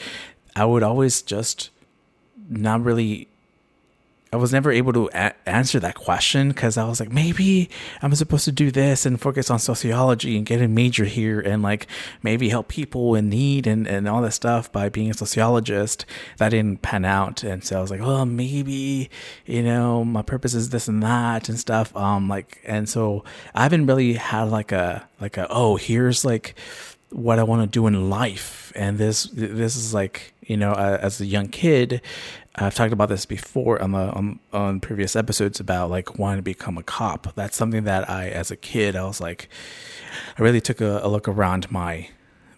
[0.55, 1.71] i would always just
[2.49, 3.29] not really
[4.37, 7.70] I was never able to a- answer that question because I was like, maybe
[8.03, 11.62] I'm supposed to do this and focus on sociology and get a major here and
[11.62, 11.87] like
[12.22, 16.05] maybe help people in need and, and all that stuff by being a sociologist.
[16.37, 17.44] That didn't pan out.
[17.44, 19.09] And so I was like, well, maybe,
[19.46, 21.96] you know, my purpose is this and that and stuff.
[21.96, 26.55] Um, like, and so I haven't really had like a, like a, oh, here's like,
[27.09, 30.99] what I want to do in life, and this this is like you know, uh,
[31.01, 32.01] as a young kid,
[32.59, 36.42] I've talked about this before on the on, on previous episodes about like wanting to
[36.42, 37.35] become a cop.
[37.35, 39.49] That's something that I, as a kid, I was like,
[40.38, 42.09] I really took a, a look around my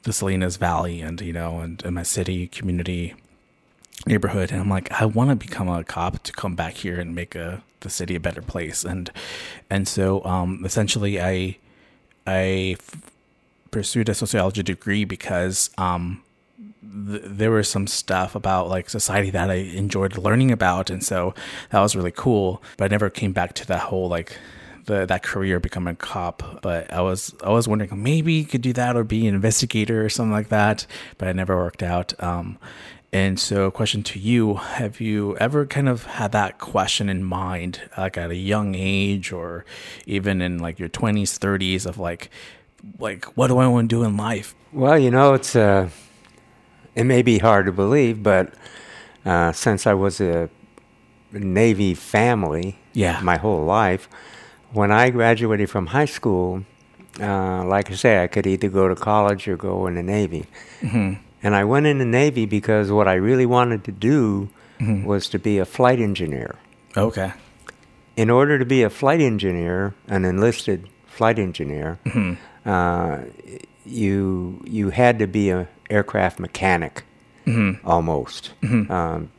[0.04, 3.14] the Salinas Valley and you know and, and my city community
[4.06, 7.14] neighborhood, and I'm like, I want to become a cop to come back here and
[7.14, 9.10] make a the city a better place, and
[9.68, 11.56] and so um, essentially I
[12.26, 13.12] I f-
[13.70, 16.22] pursued a sociology degree because um,
[16.92, 21.34] th- there was some stuff about like society that I enjoyed learning about, and so
[21.70, 22.62] that was really cool.
[22.76, 24.36] But I never came back to that whole like
[24.86, 26.60] the that career becoming a cop.
[26.62, 30.04] But I was I was wondering maybe you could do that or be an investigator
[30.04, 30.86] or something like that.
[31.18, 32.20] But it never worked out.
[32.22, 32.58] Um,
[33.10, 37.80] and so, question to you: Have you ever kind of had that question in mind,
[37.96, 39.64] like at a young age, or
[40.04, 42.28] even in like your twenties, thirties, of like,
[42.98, 44.54] like what do I want to do in life?
[44.74, 45.88] Well, you know, it's uh,
[46.98, 48.46] it may be hard to believe, but
[49.24, 50.48] uh, since I was a
[51.32, 53.20] Navy family, Yeah.
[53.22, 54.08] my whole life,
[54.72, 56.64] when I graduated from high school,
[57.20, 60.44] uh, like I say, I could either go to college or go in the Navy.
[60.82, 61.14] Mm-hmm.
[61.42, 64.48] And I went in the Navy because what I really wanted to do
[64.80, 65.06] Mm-hmm.
[65.06, 66.54] was to be a flight engineer.
[66.96, 67.32] Okay.
[68.16, 71.98] In order to be a flight engineer, an enlisted flight engineer,
[72.64, 73.18] uh,
[73.84, 77.04] you you had to be a aircraft mechanic,
[77.84, 78.52] almost.
[78.62, 79.30] Um,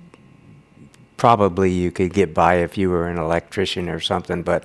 [1.18, 4.64] probably you could get by if you were an electrician or something, but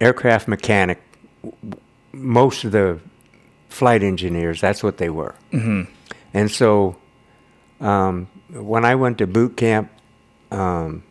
[0.00, 1.00] aircraft mechanic,
[2.12, 2.98] most of the
[3.68, 5.34] flight engineers, that's what they were.
[5.52, 6.96] And so
[7.80, 9.90] um, when I went to boot camp,
[10.50, 11.02] um,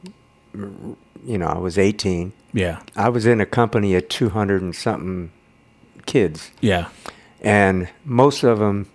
[0.54, 2.34] you know, I was 18.
[2.54, 2.82] Yeah.
[2.96, 5.32] I was in a company of 200 and something
[6.06, 6.90] kids, Yeah.
[7.42, 8.90] and most of them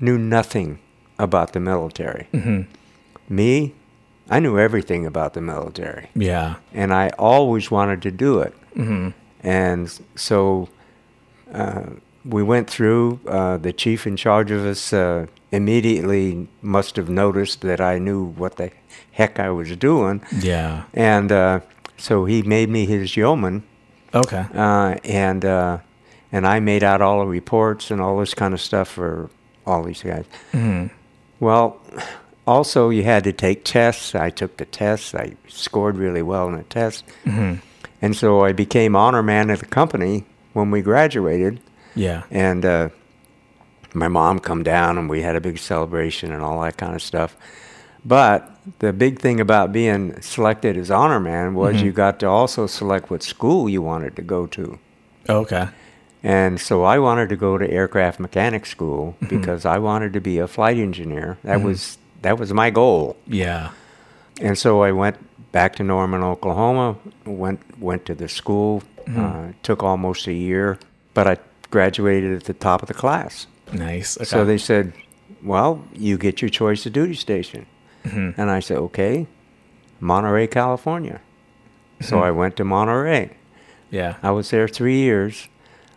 [0.00, 0.78] knew nothing
[1.18, 2.26] about the military.
[3.28, 3.74] Me,
[4.28, 6.56] I knew everything about the military, Yeah.
[6.74, 8.54] and I always wanted to do it.
[8.76, 9.08] Mm-hmm.
[9.42, 10.68] And so
[11.52, 11.82] uh,
[12.24, 13.20] we went through.
[13.26, 18.24] Uh, the chief in charge of us uh, immediately must have noticed that I knew
[18.24, 18.70] what the
[19.12, 20.22] heck I was doing.
[20.40, 20.84] Yeah.
[20.94, 21.60] And uh,
[21.96, 23.62] so he made me his yeoman,
[24.14, 24.44] Okay.
[24.54, 25.78] uh, and uh,
[26.32, 29.30] and I made out all the reports and all this kind of stuff for
[29.70, 30.24] all these guys.
[30.52, 30.86] Mm-hmm.
[31.38, 31.80] Well,
[32.46, 34.14] also you had to take tests.
[34.14, 35.14] I took the tests.
[35.14, 37.54] I scored really well in the test, Mm-hmm.
[38.02, 41.60] and so I became honor man of the company when we graduated.
[41.94, 42.22] Yeah.
[42.30, 42.88] And uh,
[43.94, 47.02] my mom come down, and we had a big celebration and all that kind of
[47.02, 47.36] stuff.
[48.04, 51.84] But the big thing about being selected as honor man was Mhm.
[51.84, 54.78] you got to also select what school you wanted to go to.
[55.28, 55.68] Okay.
[56.22, 59.28] And so I wanted to go to aircraft mechanic school Mhm.
[59.30, 61.38] because I wanted to be a flight engineer.
[61.44, 61.64] That Mhm.
[61.64, 63.16] was that was my goal.
[63.26, 63.70] Yeah.
[64.42, 65.16] And so I went
[65.52, 66.96] back to Norman, Oklahoma.
[67.24, 68.82] went went to the school.
[69.06, 69.18] Mhm.
[69.18, 70.78] Uh, took almost a year,
[71.14, 71.38] but I
[71.70, 73.46] graduated at the top of the class.
[73.72, 74.16] Nice.
[74.18, 74.24] Okay.
[74.26, 74.92] So they said,
[75.42, 77.64] "Well, you get your choice of duty station."
[78.06, 78.34] Mhm.
[78.36, 79.26] And I said, "Okay,
[80.00, 81.20] Monterey, California."
[82.02, 82.22] So Mhm.
[82.24, 83.30] I went to Monterey.
[83.90, 84.14] Yeah.
[84.22, 85.48] I was there three years.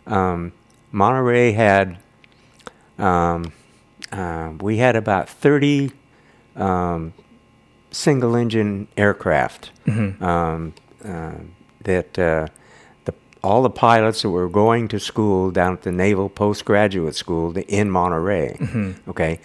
[0.06, 0.52] Um,
[0.92, 1.98] Monterey had,
[2.98, 3.52] um,
[4.12, 5.90] uh, we had about 30
[6.56, 7.12] um,
[7.90, 10.20] single engine aircraft Mhm.
[10.22, 10.72] um,
[11.04, 11.32] uh,
[11.82, 12.46] that uh,
[13.04, 17.56] the, all the pilots that were going to school down at the Naval Postgraduate School
[17.56, 18.94] in Monterey, Mhm.
[19.08, 19.40] okay,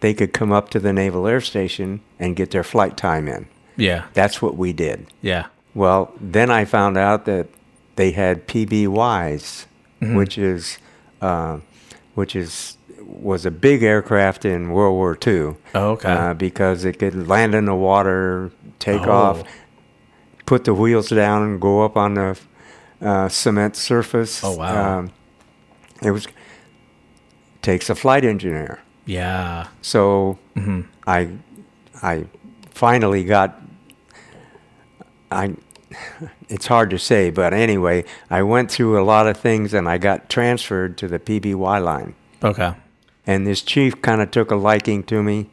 [0.00, 3.46] they could come up to the Naval Air Station and get their flight time in.
[3.76, 4.04] Yeah.
[4.14, 5.06] That's what we did.
[5.20, 5.46] Yeah.
[5.74, 7.48] Well, then I found out that
[7.96, 9.66] they had PBYs,
[10.06, 10.16] Mhm.
[10.16, 10.78] which is
[11.20, 11.58] uh,
[12.14, 16.12] which is was a big aircraft in World War II Oh, okay.
[16.12, 19.12] uh, because it could land in the water, take Oh.
[19.12, 19.44] off,
[20.44, 22.36] put the wheels down, and go up on the
[23.00, 24.42] uh, cement surface.
[24.42, 24.98] Oh, wow.
[24.98, 25.10] Um,
[26.02, 26.26] it was
[27.62, 28.78] takes a flight engineer.
[29.06, 29.66] yeah.
[29.82, 31.28] So hmm I
[32.02, 32.24] I
[32.74, 33.60] finally got
[35.30, 35.54] I
[36.48, 39.98] it's hard to say, but anyway, I went through a lot of things and I
[39.98, 42.14] got transferred to the PBY line.
[42.42, 42.72] Okay.
[43.26, 45.50] And this chief kind of took a liking to me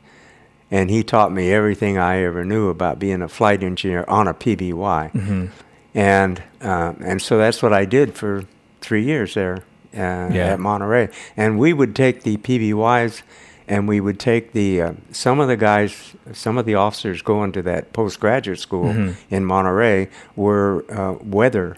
[0.70, 4.34] and he taught me everything I ever knew about being a flight engineer on a
[4.34, 5.12] PBY.
[5.12, 5.46] hmm
[5.94, 8.44] And uh, and so that's what I did for
[8.82, 9.58] 3 years there
[9.94, 10.54] uh, Yeah.
[10.54, 11.10] at Monterey.
[11.38, 13.22] And we would take the PBYs
[13.68, 17.52] and we would take the uh, some of the guys, some of the officers going
[17.54, 19.16] to that postgraduate school Mhm.
[19.30, 21.78] in Monterey were uh, weather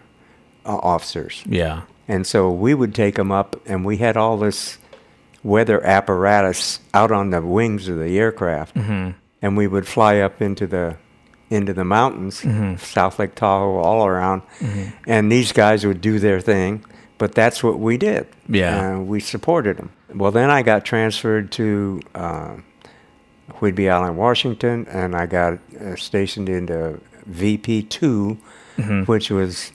[0.66, 1.82] uh, officers, Yeah.
[2.08, 4.78] and so we would take them up, and we had all this
[5.44, 10.66] weather apparatus out on the wings of the aircraft, and we would fly up into
[10.68, 10.96] the
[11.52, 12.44] into the mountains,
[12.82, 14.42] South Lake Tahoe, all around,
[15.06, 16.84] and these guys would do their thing.
[17.20, 18.26] But that's what we did.
[18.50, 18.96] Yeah.
[18.96, 19.90] Uh, we supported them.
[20.16, 22.56] Well, then I got transferred to uh,
[23.60, 28.38] Whidbey Island, Washington, and I got uh, stationed into VP 2
[29.06, 29.72] which was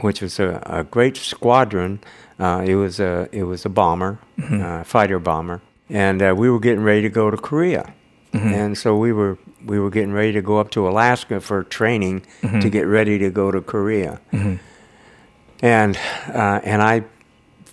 [0.00, 2.00] which was a, a great squadron.
[2.38, 6.58] Uh, it was a it was a bomber, uh, fighter bomber, and uh, we were
[6.60, 7.92] getting ready to go to Korea,
[8.32, 12.22] and so we were we were getting ready to go up to Alaska for training
[12.62, 14.20] to get ready to go to Korea,
[15.60, 17.04] and uh, and I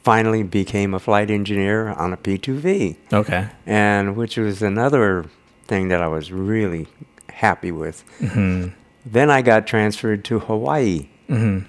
[0.04, 3.48] finally became a flight engineer on a P2V Okay.
[3.66, 5.26] and which was another
[5.66, 6.88] thing that I was really
[7.30, 8.04] happy with.
[8.20, 8.70] Mm-hmm.
[9.06, 11.66] Then I got transferred to Hawaii, mm-hmm.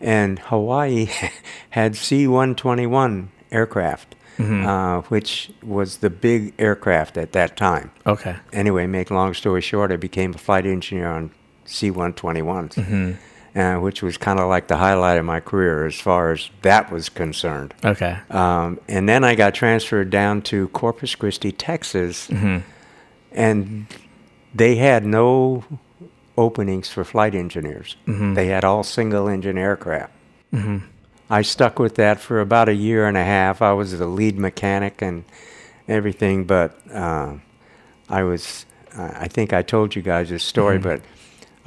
[0.00, 1.08] and Hawaii
[1.70, 4.66] had C-121 aircraft, mm-hmm.
[4.66, 7.90] uh, which was the big aircraft at that time.
[8.06, 8.36] Okay.
[8.52, 11.30] Anyway, make long story short, I became a flight engineer on
[11.64, 13.16] C-121s,
[13.58, 16.92] uh, which was kind of like the highlight of my career as far as that
[16.92, 17.74] was concerned.
[17.84, 18.16] Okay.
[18.30, 22.28] Um, and then I got transferred down to Corpus Christi, Texas,
[23.32, 23.86] and
[24.54, 25.64] they had no
[26.36, 27.96] openings for flight engineers.
[28.34, 30.12] They had all single engine aircraft.
[31.30, 33.60] I stuck with that for about a year and a half.
[33.60, 35.24] I was the lead mechanic and
[35.86, 37.34] everything, but uh,
[38.08, 38.64] I was,
[38.96, 41.02] I I think I told you guys this story, but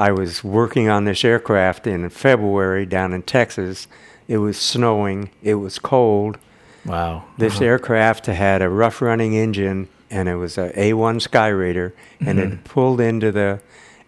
[0.02, 3.88] I was working on this aircraft in February down in Texas.
[4.28, 6.40] It was snowing, it was cold.
[6.84, 7.26] Wow.
[7.38, 7.66] This uh-huh.
[7.66, 12.64] aircraft had a rough running engine and it was a A1 Skyraider and it mm-hmm.
[12.64, 13.62] pulled into the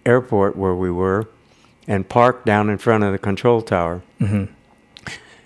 [0.04, 1.30] airport where we were
[1.88, 4.02] and parked down in front of the control tower.
[4.20, 4.52] Mm-hmm.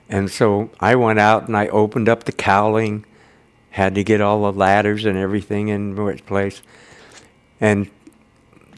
[0.08, 3.06] And so I went out and I opened up the cowling,
[3.72, 6.62] had to get all the ladders and everything in its place,
[7.60, 7.90] and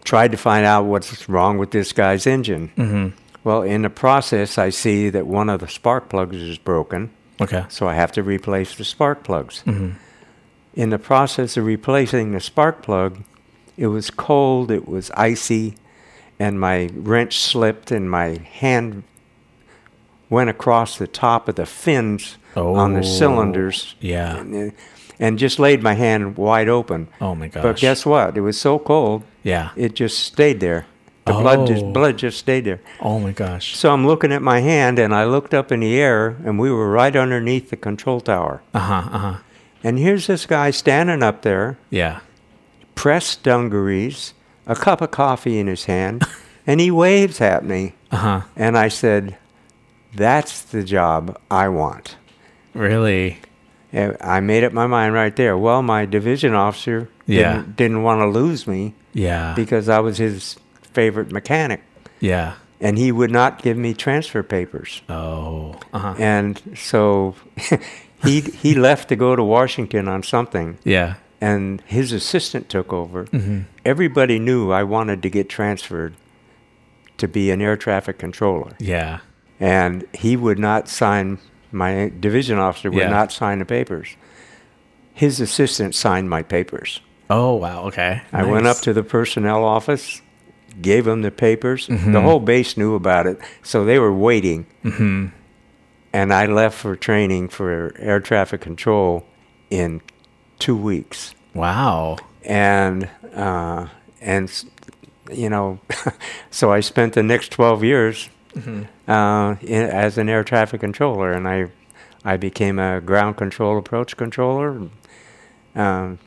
[0.04, 2.72] tried to find out what's wrong with this guy's engine.
[2.78, 3.08] Mm-hmm.
[3.44, 7.10] Well, in the process, I see that one of the spark plugs is broken.
[7.42, 7.66] Okay.
[7.70, 9.64] So I have to replace the spark plugs.
[9.66, 9.92] Mm-hmm.
[10.76, 13.20] In the process of replacing the spark plug,
[13.78, 15.76] it was cold, it was icy,
[16.38, 19.04] and my wrench slipped and my hand
[20.30, 23.96] went across the top of the fins on the Oh, cylinders.
[24.00, 24.38] yeah.
[24.38, 24.74] And,
[25.20, 27.08] and just laid my hand wide open.
[27.20, 27.64] Oh my gosh.
[27.64, 28.38] But guess what?
[28.38, 29.70] It was so cold, Yeah.
[29.76, 30.86] it just stayed there.
[31.26, 31.92] The blood just Oh.
[31.92, 32.80] blood just stayed there.
[33.02, 33.76] Oh my gosh.
[33.76, 36.72] So I'm looking at my hand and I looked up in the air and we
[36.72, 38.62] were right underneath the control tower.
[38.74, 39.10] Uh huh.
[39.12, 39.38] Uh huh.
[39.84, 42.20] And here's this guy standing up there, Yeah.
[42.96, 44.34] pressed dungarees,
[44.66, 46.24] a cup of coffee in his hand,
[46.68, 47.94] and he waves at me.
[48.12, 48.42] Uh huh.
[48.56, 49.38] And I said,
[50.16, 52.16] That's the job I want.
[52.74, 53.38] Really.
[53.94, 55.58] I made up my mind right there.
[55.58, 57.54] Well, my division officer Yeah.
[57.58, 59.54] didn't, didn't want to lose me Yeah.
[59.56, 60.56] because I was his
[60.94, 61.82] favorite mechanic.
[62.20, 62.54] yeah.
[62.82, 65.02] And he would not give me transfer papers.
[65.10, 65.76] Oh.
[65.92, 66.16] Uh huh.
[66.18, 67.36] And so
[68.24, 71.16] he he left to go to Washington on something, Yeah.
[71.42, 73.26] and his assistant took over.
[73.26, 73.60] Mm-hmm.
[73.84, 76.14] Everybody knew I wanted to get transferred
[77.18, 79.20] to be an air traffic controller, Yeah.
[79.60, 81.38] and he would not sign.
[81.72, 83.10] My division officer would Yeah.
[83.20, 84.16] not sign the papers.
[85.14, 87.02] His assistant signed my papers.
[87.30, 87.86] Oh wow.
[87.86, 88.22] Okay.
[88.34, 90.22] I went up to the personnel office,
[90.82, 91.88] gave them the papers.
[91.88, 92.12] Mm-hmm.
[92.12, 94.66] The whole base knew about it, so they were waiting.
[94.84, 95.28] Mm-hmm.
[96.12, 99.26] And I left for training for air traffic control
[99.70, 100.02] in
[100.58, 101.36] two weeks.
[101.54, 102.18] Wow.
[102.44, 103.88] And uh,
[104.22, 104.52] and
[105.32, 105.80] you know,
[106.50, 108.30] so I spent the next twelve years
[109.08, 111.68] uh, in, as an air traffic controller, and I
[112.26, 114.90] I became a ground control approach controller.
[115.76, 116.18] Um,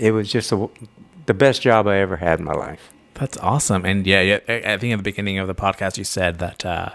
[0.00, 0.68] it was just a,
[1.26, 2.90] the best job I ever had in my life.
[3.14, 3.84] That's awesome.
[3.84, 6.90] And yeah, yeah, I think at the beginning of the podcast you said that uh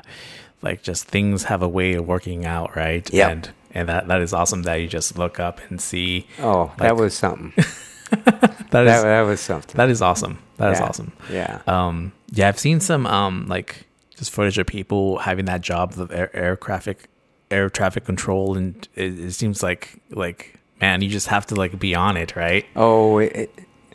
[0.62, 3.08] like just things have a way of working out, right?
[3.13, 3.32] Yep.
[3.32, 6.96] And and that that is awesome that you just look up and see Oh, that
[6.96, 7.54] was something.
[8.25, 9.75] that that, is that was something.
[9.77, 10.40] that is awesome.
[10.58, 10.86] That is Yeah.
[10.86, 11.12] awesome.
[11.32, 11.62] Yeah.
[11.67, 13.86] Um yeah, I've seen some um like
[14.17, 17.08] just footage of people having that job of air, air traffic
[17.52, 21.78] air traffic control and it, it seems like like man, you just have to like
[21.80, 22.65] be on it, right?
[22.76, 23.50] Oh, it,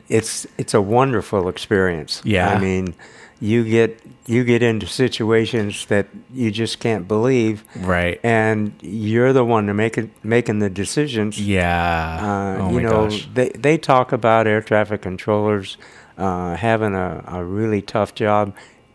[0.09, 2.21] it's it's a wonderful experience.
[2.25, 2.51] Yeah.
[2.51, 2.95] I mean,
[3.41, 8.21] you get you get into situations that you just can't believe, Right.
[8.23, 11.41] and you're the one to make it, making the decisions.
[11.41, 12.57] Yeah.
[12.59, 13.29] Uh, oh you my know, gosh.
[13.35, 15.77] they they talk about air traffic controllers
[16.19, 18.55] uh, having a, a really tough job,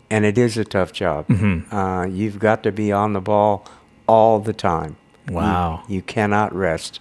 [0.10, 1.28] and it is a tough job.
[1.28, 1.74] Mm-hmm.
[1.76, 3.66] Uh, you've got to be on the ball
[4.08, 4.98] all the time.
[5.28, 5.84] You- Wow.
[5.88, 7.00] you, cannot rest.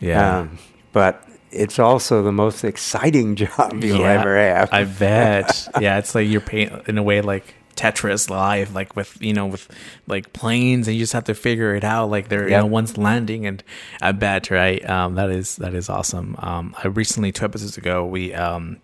[0.00, 0.40] Yeah.
[0.40, 0.58] Um,
[0.92, 4.70] but it's also the most exciting job you'll Yeah, ever have.
[4.72, 5.68] I bet.
[5.80, 9.46] yeah, it's like you're paying in a way like Tetris live, like with you know
[9.46, 9.68] with
[10.06, 12.10] like planes, and you just have to figure it out.
[12.10, 13.62] Like they're you know once landing, and
[14.02, 14.84] I bet right.
[14.88, 16.36] Um, that is that is awesome.
[16.40, 18.78] Um, I recently two episodes ago we um,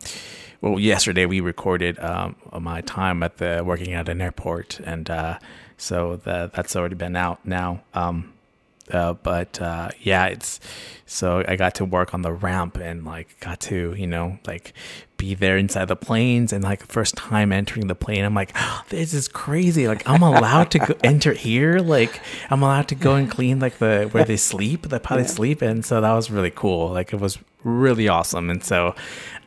[0.61, 5.39] well yesterday we recorded um my time at the working at an airport, and uh,
[5.77, 7.83] so that that's already been out now.
[7.93, 8.33] Um,
[8.91, 10.61] uh, but uh, yeah, it's
[11.07, 14.73] so I got to work on the ramp and like got to you know like
[15.17, 18.55] be there inside the planes and like first time entering the plane, I'm like,
[18.89, 19.89] this is crazy.
[19.89, 21.79] Like I'm allowed to go, enter here.
[21.79, 22.21] Like
[22.51, 25.85] I'm allowed to go and clean like the where they sleep, the pilots sleep, and
[25.85, 26.91] so that was really cool.
[26.91, 28.95] Like it was really awesome, and so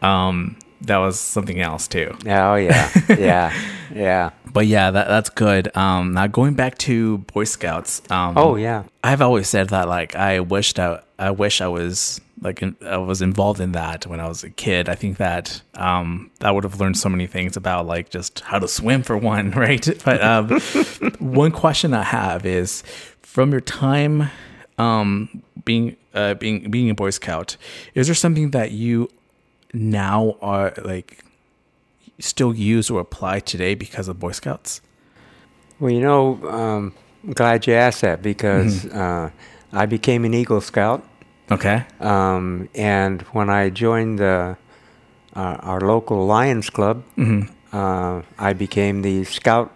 [0.02, 3.54] um, that was something else too oh yeah, yeah,
[3.94, 4.30] yeah.
[4.52, 5.76] but yeah, that that's good.
[5.76, 8.02] Um, now going back to Boy Scouts.
[8.10, 8.84] Um, Oh yeah.
[9.04, 12.98] I've always said that like I wished I I wish I was like in, I
[12.98, 14.88] was involved in that when I was a kid.
[14.90, 18.60] I think that um I would have learned so many things about like just how
[18.60, 19.86] to swim for one, right?
[20.06, 20.60] But um,
[21.20, 22.84] one question I have is
[23.22, 24.30] from your time
[24.78, 27.58] um being uh being being a Boy Scout,
[27.94, 29.10] is there something that you
[29.74, 31.24] now are like
[32.20, 34.82] still use or apply today because of Boy Scouts?
[35.80, 36.94] Well, you know, um,
[37.24, 38.98] I'm glad you asked that because Mm-hmm.
[39.00, 39.30] uh,
[39.82, 41.04] I became an Eagle Scout,
[41.52, 41.84] Okay.
[42.00, 44.58] um, and when I joined the
[45.36, 47.76] uh, our local Lions Club, Mm-hmm.
[47.76, 49.72] uh, I became the Scout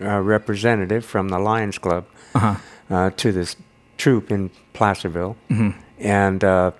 [0.00, 2.54] uh, representative from the Lions Club Uh-huh.
[2.90, 3.56] uh, to this
[3.96, 5.70] troop in Placerville, Mm-hmm.
[5.98, 6.70] and uh,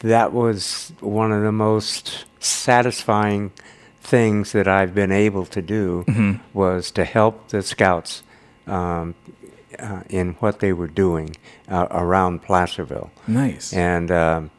[0.00, 3.52] that was one of the most satisfying
[4.00, 6.32] things that I've been able to do Mm-hmm.
[6.52, 8.22] was to help the scouts
[8.66, 9.14] um,
[9.78, 11.36] uh, in what they were doing
[11.68, 13.72] uh, around Placerville, Nice.
[13.72, 14.50] and um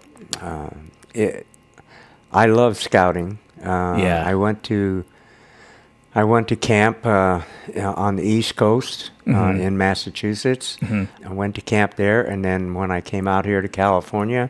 [0.42, 0.70] uh,
[1.14, 1.46] it,
[2.32, 3.40] I love scouting.
[3.64, 4.24] Uh, Yeah.
[4.32, 5.04] I went to
[6.14, 7.42] I went to camp uh,
[7.76, 9.60] on the East Coast uh, Mhm.
[9.62, 10.78] in Massachusetts.
[10.82, 11.08] Mhm.
[11.26, 14.50] I went to camp there, and then when I came out here to California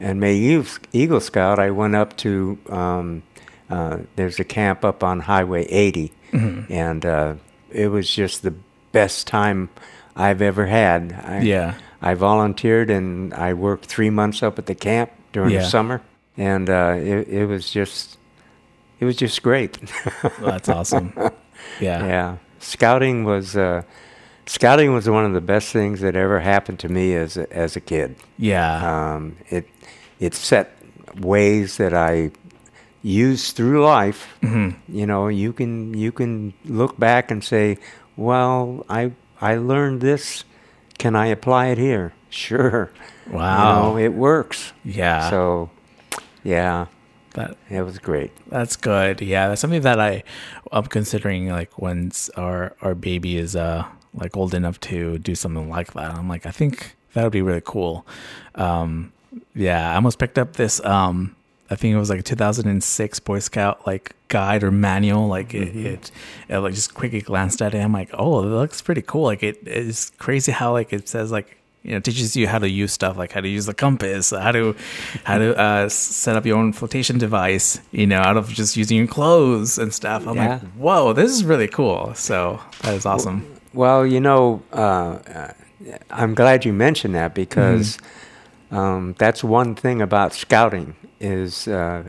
[0.00, 3.22] and made Eagle- Scout, I went up to um,
[3.70, 6.70] uh, there's a camp up on Highway 80, Mhm.
[6.70, 7.34] and uh,
[7.70, 8.54] it was just the
[8.92, 9.68] best time
[10.16, 11.12] I've ever had.
[11.26, 11.74] I, Yeah.
[12.00, 15.60] I volunteered and I worked three months up at the camp during Yeah.
[15.60, 16.00] the summer,
[16.36, 18.16] and uh, it, it was just
[19.00, 19.78] it was just great.
[20.40, 21.12] That's awesome.
[21.80, 22.06] Yeah.
[22.06, 23.82] yeah, scouting was uh,
[24.46, 27.76] scouting was one of the best things that ever happened to me as a, as
[27.76, 28.14] a kid.
[28.38, 29.14] Yeah.
[29.14, 29.66] Um, it
[30.20, 30.74] it set
[31.20, 32.30] ways that I
[33.02, 34.26] used through life.
[34.42, 34.74] Mhm.
[34.88, 37.78] You know, you can you can look back and say,
[38.16, 40.44] "Well, I I learned this.
[40.98, 42.90] Can I apply it here?" Sure.
[43.30, 43.48] Wow.
[43.56, 44.72] You know, it works.
[44.84, 45.30] yeah.
[45.30, 45.70] So,
[46.44, 46.86] yeah,
[47.34, 48.32] that it was great.
[48.50, 49.20] that's good.
[49.22, 50.22] Yeah, that's something that I
[50.72, 55.70] I'm considering like once our our baby is uh like old enough to do something
[55.70, 56.14] like that.
[56.18, 58.04] I'm like I think that would be really cool.
[58.56, 59.12] Um
[59.54, 61.34] yeah, I almost picked up this um
[61.70, 65.28] I think it was like a 2006 Boy Scout like guide or manual.
[65.28, 66.10] Like it, it,
[66.48, 67.78] it like just quickly glanced at it.
[67.78, 69.24] I'm like, oh, it looks pretty cool.
[69.24, 72.68] Like it is crazy how like it says like you know teaches you how to
[72.68, 74.74] use stuff like how to use the compass, how to
[75.24, 77.80] how to uh, set up your own flotation device.
[77.92, 80.26] You know, out of just using your clothes and stuff.
[80.26, 80.48] I'm Yeah.
[80.54, 82.14] like, whoa, this is really cool.
[82.14, 83.44] So that is awesome.
[83.74, 85.52] Well, you know, uh, uh,
[86.10, 87.98] I'm glad you mentioned that because
[88.70, 92.04] um, that's one thing about scouting is uh,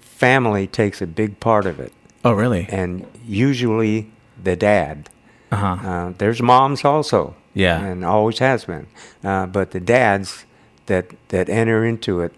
[0.00, 1.92] family takes a big part of it,
[2.24, 2.66] Oh, really?
[2.70, 4.10] and usually
[4.42, 5.08] the dad.
[5.52, 5.88] Uh huh.
[5.88, 7.80] Uh, there's moms also, Yeah.
[7.80, 8.86] and always has been,
[9.24, 10.44] uh, but the dads
[10.86, 12.32] that that enter into it,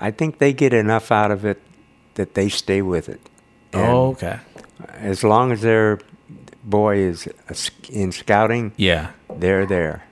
[0.00, 1.60] I think they get enough out of it
[2.14, 3.20] that they stay with it.
[3.72, 4.38] And Oh, okay.
[5.00, 5.98] as long as their
[6.64, 7.28] boy is
[7.90, 9.08] in scouting, Yeah.
[9.40, 10.02] they're there.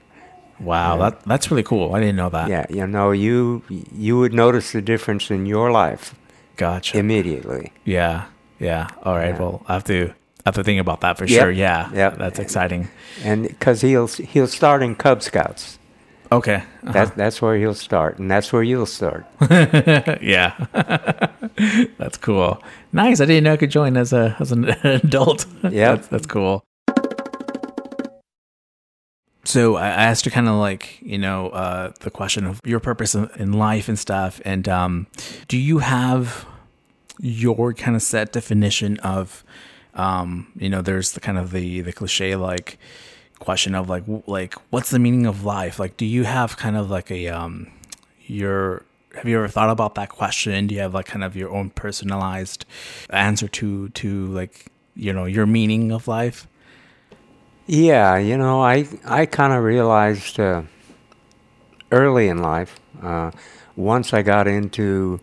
[0.61, 0.97] Wow.
[0.97, 1.93] That that's really cool.
[1.95, 2.49] I didn't know that.
[2.49, 6.13] Yeah, you know, you you would notice the difference in your life
[6.57, 6.97] Gotcha.
[6.97, 7.71] immediately.
[7.85, 8.25] Yeah.
[8.59, 8.87] Yeah.
[9.03, 9.33] All right.
[9.33, 9.39] Yeah.
[9.39, 11.39] Well, I have to I have to think about that for Yep.
[11.41, 11.51] sure.
[11.51, 11.89] Yeah.
[11.93, 12.09] Yeah.
[12.11, 12.89] That's exciting.
[13.23, 15.79] And because he'll he'll start in Cub Scouts.
[16.31, 16.55] Okay.
[16.55, 16.91] Uh-huh.
[16.93, 19.25] That's that's where he'll start, and that's where you'll start.
[20.21, 20.53] yeah.
[21.97, 22.63] that's cool.
[22.93, 23.19] Nice.
[23.19, 25.45] I didn't know I could join as a as an adult.
[25.63, 25.95] Yeah.
[25.95, 26.63] that's, that's cool.
[29.43, 33.15] So I asked you kind of like you know uh, the question of your purpose
[33.15, 35.07] in life and stuff, and um,
[35.47, 36.45] do you have
[37.19, 39.43] your kind of set definition of
[39.95, 42.77] um, you know there's the kind of the the cliche like
[43.39, 46.91] question of like like what's the meaning of life like do you have kind of
[46.91, 47.71] like a um
[48.27, 48.85] your
[49.15, 50.67] have you ever thought about that question?
[50.67, 52.65] Do you have like kind of your own personalized
[53.09, 56.47] answer to to like you know your meaning of life?
[57.67, 60.63] Yeah, you know, I I kind of realized uh,
[61.91, 63.31] early in life, uh,
[63.75, 65.19] once I got into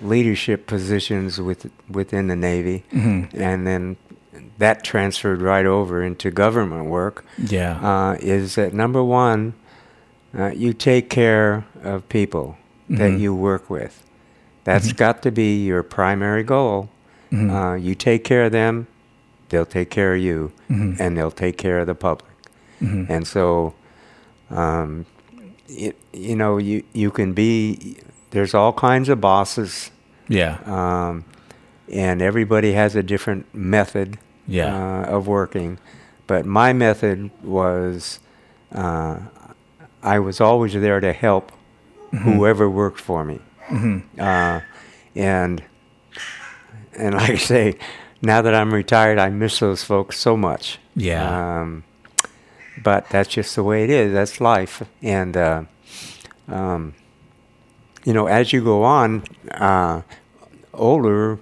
[0.00, 3.40] leadership positions with within the Navy, Mm-hmm.
[3.40, 3.96] and then
[4.58, 7.24] that transferred right over into government work.
[7.38, 7.78] Yeah.
[7.82, 9.54] uh, is that number one,
[10.38, 12.56] uh, you take care of people
[12.88, 13.20] that Mhm.
[13.20, 14.02] you work with.
[14.64, 16.88] That's got to be your primary goal.
[17.32, 17.50] Mhm.
[17.50, 18.86] Uh, you take care of them,
[19.52, 20.98] they'll take care of you, Mhm.
[20.98, 22.32] and they'll take care of the public.
[22.82, 23.08] Mhm.
[23.08, 23.74] And so,
[24.50, 25.06] um,
[25.68, 27.96] it, you know, you, you can be,
[28.30, 29.90] there's all kinds of bosses,
[30.28, 30.58] yeah.
[30.66, 31.24] um,
[31.92, 34.74] and everybody has a different method Yeah.
[34.74, 35.78] uh, of working.
[36.26, 38.18] But my method was
[38.74, 39.18] uh,
[40.02, 41.52] I was always there to help
[42.12, 42.32] Mm-hmm.
[42.32, 43.38] whoever worked for me.
[44.18, 44.60] Uh,
[45.16, 45.62] and
[46.94, 47.74] and like I say,
[48.22, 50.78] now that I'm retired, I miss those folks so much.
[50.96, 51.60] Yeah.
[51.60, 51.84] Um,
[52.82, 54.12] but that's just the way it is.
[54.12, 54.82] That's life.
[55.02, 55.64] And uh,
[56.48, 56.94] um,
[58.04, 60.02] you know, as you go on uh,
[60.72, 61.38] older,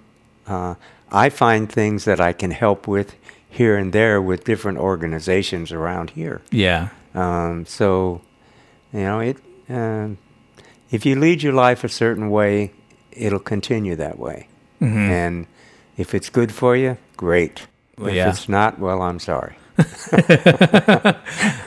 [0.46, 0.74] uh,
[1.12, 3.14] I find things that I can help with
[3.48, 6.40] here and there with different organizations around here.
[6.50, 6.88] yeah.
[7.14, 8.20] Um, so,
[8.92, 9.36] you know, it.
[9.68, 10.18] Um,
[10.92, 12.70] if you lead your life a certain way,
[13.10, 14.46] it'll continue that way.
[14.80, 14.96] Mhm.
[15.10, 15.46] And
[16.00, 17.66] if it's good for you, great.
[17.98, 18.30] Well, if yeah.
[18.30, 19.56] it's not, well, I'm sorry.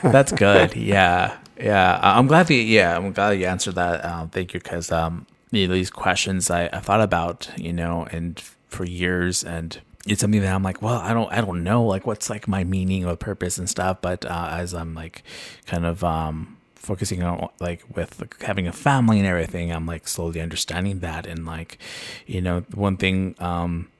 [0.02, 0.74] That's good.
[0.76, 2.00] Yeah, yeah.
[2.02, 2.54] I'm glad that.
[2.54, 4.04] Yeah, I'm glad you answered that.
[4.04, 8.08] Um, thank you, because um, you know, these questions I, I thought about, you know,
[8.10, 11.84] and for years, and it's something that I'm like, well, I don't, I don't know,
[11.84, 13.98] like what's like my meaning or purpose and stuff.
[14.02, 15.22] But uh, as I'm like,
[15.66, 20.08] kind of um, focusing on like with like, having a family and everything, I'm like
[20.08, 21.78] slowly understanding that, and like,
[22.26, 23.36] you know, one thing.
[23.38, 23.90] Um,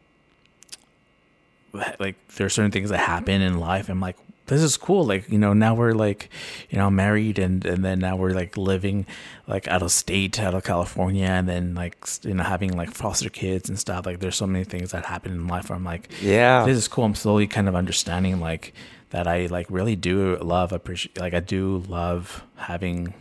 [1.98, 3.88] like there are certain things that happen in life.
[3.88, 4.16] I'm like
[4.46, 5.04] this is cool.
[5.06, 6.28] Like you know now we're like
[6.70, 9.06] you know married and and then now we're like living
[9.46, 13.30] like out of state out of california and then like you know having like foster
[13.30, 14.04] kids and stuff.
[14.06, 16.64] Like there's so many things that happen in life where i'm like Yeah.
[16.66, 17.04] this is cool.
[17.04, 18.74] I'm slowly kind of understanding like
[19.10, 23.14] that i like really do love appreciate like i do love having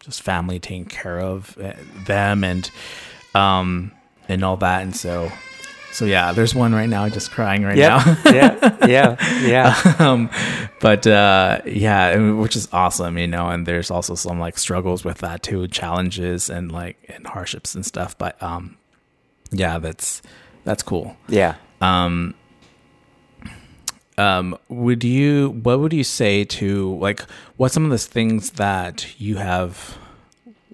[0.00, 1.74] just family taking care of uh,
[2.06, 2.70] them and
[3.34, 3.92] um
[4.28, 4.82] and all that.
[4.82, 5.32] And so
[5.92, 8.06] so yeah there's one right now just crying right Yep.
[8.06, 8.86] now yeah.
[8.86, 9.42] Yeah.
[9.42, 9.94] Yeah.
[9.98, 10.30] um,
[10.80, 13.48] but uh, yeah, which is awesome, you know.
[13.48, 17.84] And there's also some like struggles with that too, challenges and like and hardships and
[17.84, 18.16] stuff.
[18.16, 18.76] But um,
[19.50, 20.22] yeah, that's
[20.64, 21.16] that's cool.
[21.28, 21.56] Yeah.
[21.80, 22.34] Um,
[24.16, 25.50] um, would you?
[25.62, 27.22] What would you say to like?
[27.56, 29.98] What some of the things that you have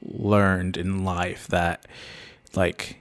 [0.03, 1.87] learned in life that
[2.55, 3.01] like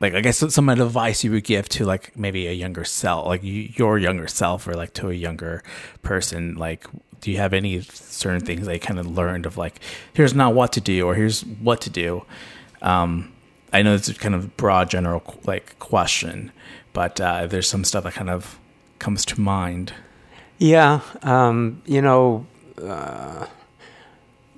[0.00, 3.42] like I guess some advice you would give to like maybe a younger self, like
[3.42, 5.62] you, your younger self, or like to a younger
[6.02, 6.54] person.
[6.54, 6.86] Like,
[7.20, 9.80] do you have any certain things they kind of learned of like,
[10.12, 12.24] here's not what to do, or here's what to do?
[12.80, 13.32] Um,
[13.72, 16.52] I know it's a kind of broad, general like question,
[16.92, 18.58] but uh, there's some stuff that kind of
[18.98, 19.92] comes to mind.
[20.58, 22.46] Yeah, um, you know,
[22.82, 23.46] uh,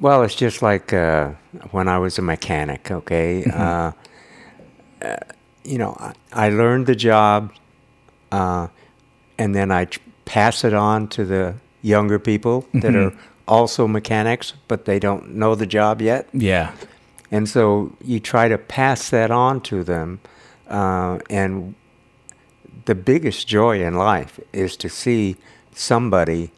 [0.00, 1.30] well, it's just like uh,
[1.72, 2.90] when I was a mechanic.
[2.90, 3.92] Okay, uh,
[5.02, 5.16] uh,
[5.64, 7.52] you know, I, I learned the job,
[8.32, 8.68] uh,
[9.38, 13.12] and then I tr- pass it on to the younger people that are
[13.48, 16.28] also mechanics, but they don't know the job yet.
[16.32, 16.72] Yeah,
[17.32, 20.20] And so you try to pass that on to them.
[20.68, 21.74] Uh, and
[22.84, 25.36] the biggest joy in life is to see
[25.74, 26.50] somebody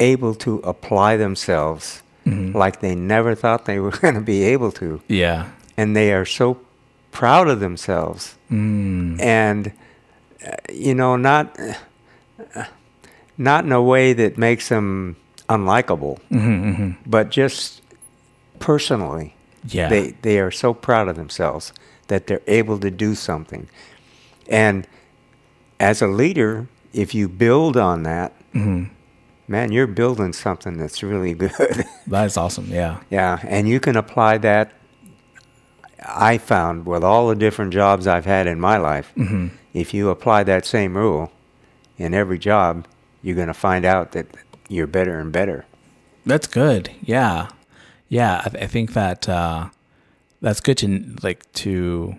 [0.00, 5.00] able to apply themselves like they never thought they were going to be able to.
[5.08, 6.58] yeah, And they are so
[7.14, 8.36] proud of themselves.
[8.50, 9.72] mm, And,
[10.46, 11.56] uh, you know, not,
[12.54, 12.64] uh,
[13.38, 15.16] not in a way that makes them
[15.48, 17.80] unlikable, hmm hmm but just
[18.58, 19.34] personally.
[19.74, 21.72] yeah, They they are so proud of themselves
[22.08, 23.66] that they're able to do something.
[24.50, 24.86] And
[25.80, 28.84] as a leader, if you build on that, hmm
[29.48, 31.84] man, you're building something that's really good.
[32.10, 32.66] that is awesome.
[32.70, 34.70] Yeah, yeah, and you can apply that
[36.00, 40.08] I found with all the different jobs I've had in my life, hmm if you
[40.08, 41.32] apply that same rule
[41.98, 42.86] in every job,
[43.22, 44.26] you're going to find out that
[44.68, 45.66] you're better and better.
[46.24, 46.90] That's good.
[47.02, 47.48] Yeah,
[48.08, 48.40] yeah.
[48.44, 49.70] I, th- I think that uh,
[50.40, 52.14] that's good to like to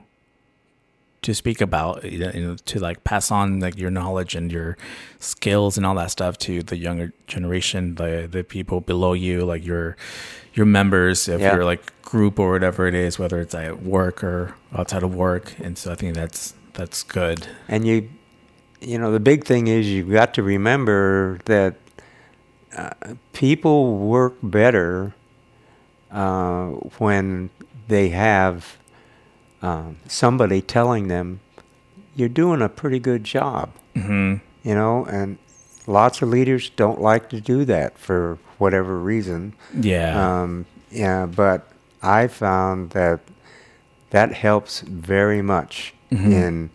[1.22, 4.78] to speak about, you know, to like pass on like your knowledge and your
[5.20, 9.66] skills and all that stuff to the younger generation, the the people below you, like
[9.66, 9.96] your
[10.56, 11.54] your members, if Yeah.
[11.54, 15.54] you're like group or whatever it is, whether it's at work or outside of work.
[15.60, 17.48] And so I think that's that's good.
[17.68, 18.10] And you,
[18.82, 21.76] you know, the big thing is you've got to remember that
[22.76, 22.90] uh,
[23.34, 25.14] people work better
[26.12, 26.68] uh,
[27.00, 27.50] when
[27.88, 28.78] they have
[29.62, 31.40] um, somebody telling them
[32.16, 33.72] you're doing a pretty good job.
[33.96, 35.38] hmm You know, and
[35.88, 39.54] lots of leaders don't like to do that for whatever reason.
[39.80, 40.42] Yeah.
[40.42, 41.68] Um, yeah, but
[42.02, 43.20] I found that
[44.12, 46.32] that helps very much Mhm.
[46.32, 46.70] in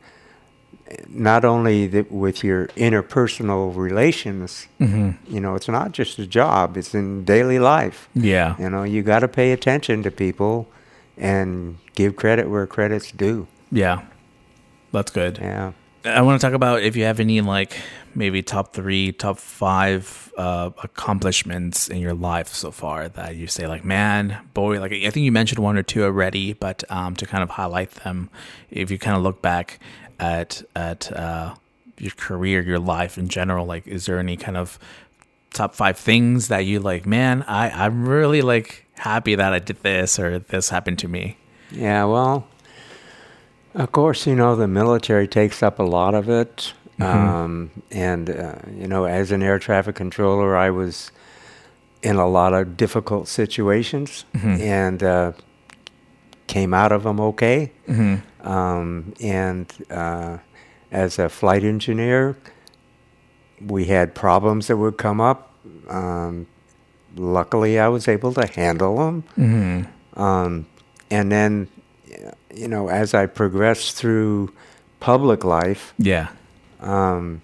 [1.08, 4.66] not only the, with your interpersonal relations.
[4.78, 8.08] hmm You know, it's not just a job; it's in daily life.
[8.14, 8.56] Yeah.
[8.58, 10.66] You know, you got to pay attention to people
[11.16, 13.46] and give credit where credit's due.
[13.70, 14.00] Yeah.
[14.92, 15.38] That's good.
[15.40, 15.72] Yeah.
[16.04, 17.78] I want to talk about if you have any like
[18.14, 23.66] maybe top three, top five uh, accomplishments in your life so far that you say
[23.66, 27.26] like, man, boy, like I think you mentioned one or two already, but um, to
[27.26, 28.30] kind of highlight them,
[28.70, 29.78] if you kind of look back
[30.18, 31.54] at at uh,
[31.98, 34.78] your career, your life in general, like, is there any kind of
[35.52, 37.04] top five things that you like?
[37.04, 41.36] Man, I I'm really like happy that I did this or this happened to me.
[41.70, 42.48] Yeah, well,
[43.74, 46.72] of course, you know, the military takes up a lot of it.
[47.00, 51.10] Um, and, uh, you know, as an air traffic controller, I was
[52.02, 54.60] in a lot of difficult situations Mhm.
[54.60, 55.32] and uh,
[56.46, 57.72] came out of them okay.
[57.86, 60.38] hmm Um, and uh,
[60.92, 62.36] as a flight engineer,
[63.66, 65.50] we had problems that would come up.
[65.88, 66.46] Um,
[67.16, 69.24] luckily, I was able to handle them.
[69.36, 70.66] hmm Um,
[71.10, 71.68] and then,
[72.54, 74.52] you know, as I progressed through
[75.00, 76.28] public life, Yeah.
[76.80, 77.42] um,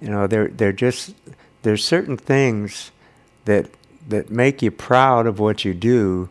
[0.00, 1.14] you know, there there just
[1.62, 2.90] there's certain things
[3.44, 3.66] that
[4.08, 6.28] that make you proud of what you do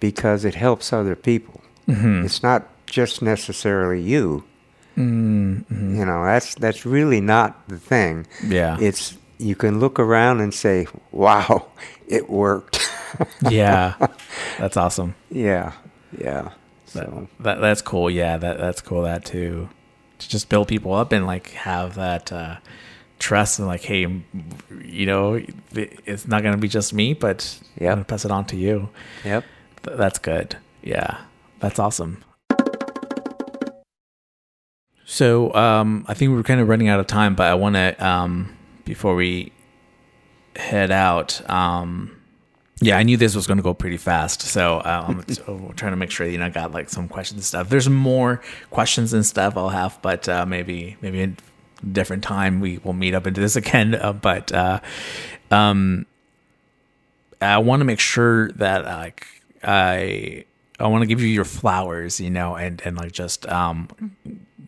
[0.00, 1.60] because it helps other people.
[1.86, 4.44] hmm It's not just necessarily you.
[4.96, 5.96] Mm-hmm.
[5.96, 8.26] You know, that's that's really not the thing.
[8.46, 8.76] Yeah.
[8.80, 11.66] It's you can look around and say, "Wow,
[12.08, 12.78] it worked."
[13.50, 13.94] yeah.
[14.58, 15.14] That's awesome.
[15.30, 15.72] yeah,
[16.18, 16.50] yeah.
[16.92, 18.10] That, So that that's cool.
[18.10, 19.02] Yeah, that that's cool.
[19.02, 19.68] That too,
[20.18, 22.56] to just build people up and like have that uh,
[23.18, 24.22] trust and like, hey,
[24.84, 25.40] you know,
[25.74, 28.88] it's not gonna be just me, but I'm gonna pass it on to you.
[29.24, 29.44] Yep.
[29.84, 30.56] Th- that's good.
[30.82, 31.22] Yeah,
[31.60, 32.24] that's awesome.
[35.04, 38.06] So um, I think we're kind of running out of time, but I want to
[38.06, 39.52] um, before we
[40.56, 41.48] head out.
[41.50, 42.21] Um,
[42.82, 45.96] yeah, I knew this was going to go pretty fast, so um, so trying to
[45.96, 47.68] make sure you know I got like some questions and stuff.
[47.68, 51.32] There's more questions and stuff I'll have, but uh, maybe maybe a
[51.86, 53.94] different time we will meet up into this again.
[53.94, 54.80] Uh, but uh,
[55.52, 56.06] um,
[57.40, 59.26] I want to make sure that like
[59.62, 60.44] I
[60.80, 63.88] I want to give you your flowers, you know, and and like just um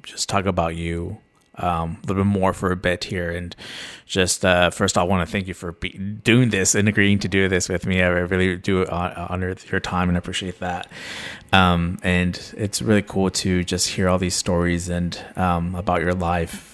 [0.04, 1.18] just talk about you
[1.56, 3.30] um, a little bit more for a bit here.
[3.30, 3.54] And
[4.06, 7.28] just uh, first, I want to thank you for be- doing this and agreeing to
[7.28, 8.02] do this with me.
[8.02, 10.88] I really do uh, honor your time and appreciate that.
[11.52, 16.14] Um, and it's really cool to just hear all these stories and um, about your
[16.14, 16.72] life.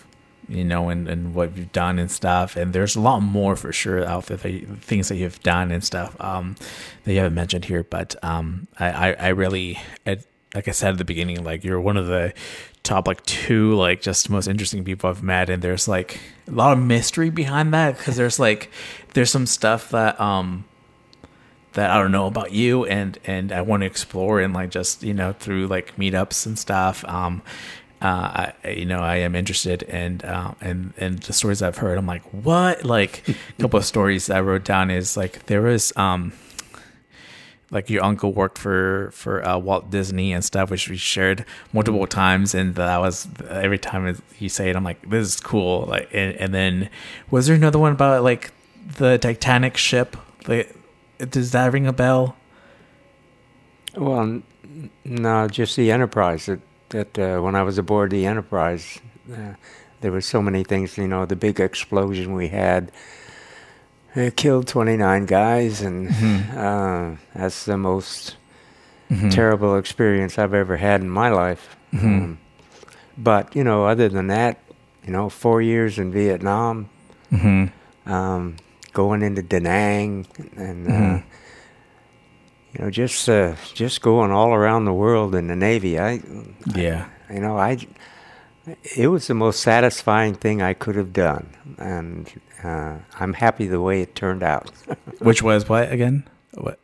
[0.48, 2.56] You know, and, and what you've done and stuff.
[2.56, 6.20] And there's a lot more for sure out there, things that you've done and stuff
[6.20, 6.56] um,
[7.04, 7.84] that you haven't mentioned here.
[7.84, 11.96] But um, I, I, I really, like I said at the beginning, like you're one
[11.96, 12.34] of the
[12.82, 16.72] top like two like just most interesting people I've met, and there's like a lot
[16.72, 18.70] of mystery behind that because there's like
[19.14, 20.64] there's some stuff that um
[21.72, 25.02] that I don't know about you, and and I want to explore and like just
[25.02, 27.04] you know through like meetups and stuff.
[27.04, 27.42] Um,
[28.02, 31.98] uh, I, you know, I am interested and uh, and and the stories I've heard,
[31.98, 32.84] I'm like, what?
[32.84, 36.32] Like a couple of stories I wrote down is like there was um
[37.70, 42.06] like your uncle worked for for uh, Walt Disney and stuff, which we shared multiple
[42.06, 45.86] times, and that was every time you say it, I'm like, this is cool.
[45.86, 46.90] Like, and, and then
[47.30, 48.52] was there another one about like
[48.96, 50.16] the Titanic ship?
[50.48, 50.74] Like,
[51.18, 52.36] does that ring a bell?
[53.96, 54.42] Well,
[55.04, 56.46] no, just the Enterprise.
[56.46, 58.98] That that uh, when I was aboard the Enterprise,
[59.32, 59.54] uh,
[60.00, 60.98] there were so many things.
[60.98, 62.90] You know, the big explosion we had.
[64.14, 66.08] It killed 29 guys, and
[66.56, 68.36] uh, that's the most
[69.30, 71.76] terrible experience I've ever had in my life.
[71.92, 72.38] Um,
[73.18, 74.58] but you know, other than that,
[75.04, 76.88] you know, four years in Vietnam,
[77.32, 78.10] Mm-hmm.
[78.12, 78.56] um,
[78.92, 81.22] going into Da Nang, and uh, Mhm.
[82.72, 85.98] you know, just uh, just going all around the world in the Navy.
[85.98, 86.20] I,
[86.74, 87.06] Yeah.
[87.32, 87.78] you know, I,
[88.96, 91.48] it was the most satisfying thing I could have done,
[91.78, 92.30] and
[92.62, 94.70] uh, I'm happy the way it turned out.
[95.18, 96.28] Which was what again?
[96.54, 96.78] What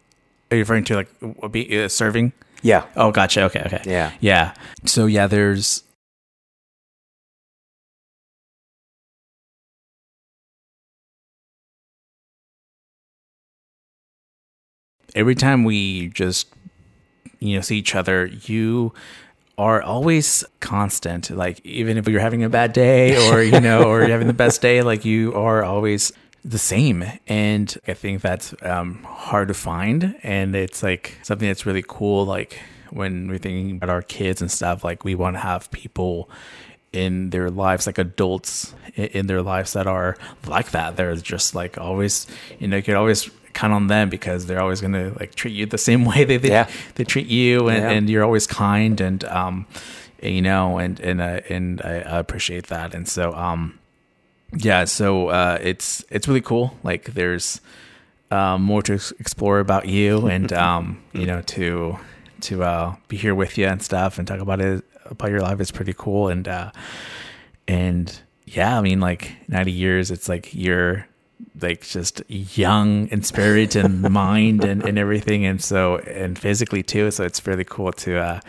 [0.51, 0.97] are you referring to?
[0.97, 2.33] Like what be uh, serving?
[2.63, 3.43] yeah, Oh, gotcha.
[3.45, 3.83] Okay, okay.
[3.85, 4.13] yeah.
[4.21, 4.55] Yeah.
[4.85, 5.83] So yeah, there's
[15.15, 16.49] every time we just
[17.41, 18.93] you know see each other, you
[19.59, 21.31] are always constant.
[21.31, 24.33] Like even if you're having a bad day or you know or you're having the
[24.33, 26.13] best day, like you are always
[26.45, 27.05] the same.
[27.27, 30.17] And I think that's um, hard to find.
[30.23, 32.25] And it's like something that's really cool.
[32.25, 36.31] Like when we're thinking about our kids and stuff, like we want to have people
[36.93, 40.97] in their lives, like adults in their lives that are like that.
[40.97, 42.27] They're just like always,
[42.59, 45.55] you know, you could always count on them because they're always going to like treat
[45.55, 46.69] you the same way they, they, Yeah.
[46.95, 47.69] they treat you.
[47.69, 47.91] And, Yeah.
[47.91, 49.67] and you're always kind and, um,
[50.23, 52.95] you know, and, and, uh, and I, I appreciate that.
[52.95, 53.79] And so, um,
[54.57, 56.77] yeah, so, uh, it's, it's really cool.
[56.83, 57.61] Like there's,
[58.31, 61.99] um, more to explore about you and, um, you know, to,
[62.43, 65.61] to, uh, be here with you and stuff and talk about it, about your life
[65.61, 66.29] is pretty cool.
[66.29, 66.71] And, uh,
[67.69, 71.07] and yeah, I mean, like 90 years, it's like you're
[71.61, 75.45] like just young in spirit and mind and, and everything.
[75.45, 77.11] And so, and physically too.
[77.11, 78.41] So it's really cool to, uh,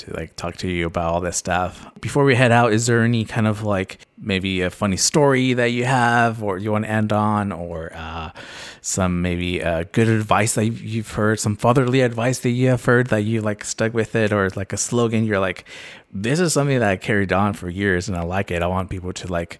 [0.00, 1.86] to like talk to you about all this stuff.
[2.00, 5.72] Before we head out, is there any kind of like maybe a funny story that
[5.72, 8.30] you have or you want to end on or uh,
[8.80, 13.08] some maybe uh, good advice that you've heard, some fatherly advice that you have heard
[13.08, 15.64] that you like stuck with it or like a slogan you're like,
[16.12, 18.62] this is something that I carried on for years and I like it.
[18.62, 19.58] I want people to like,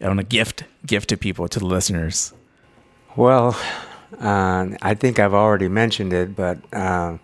[0.00, 2.32] I want to gift, gift to people, to the listeners.
[3.16, 3.56] Well,
[4.20, 7.18] uh, I think I've already mentioned it, but uh,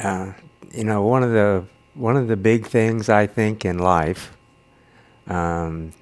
[0.00, 0.32] uh,
[0.72, 1.64] you know, one of the
[1.94, 4.36] one of the big things I think in life
[5.28, 5.92] um,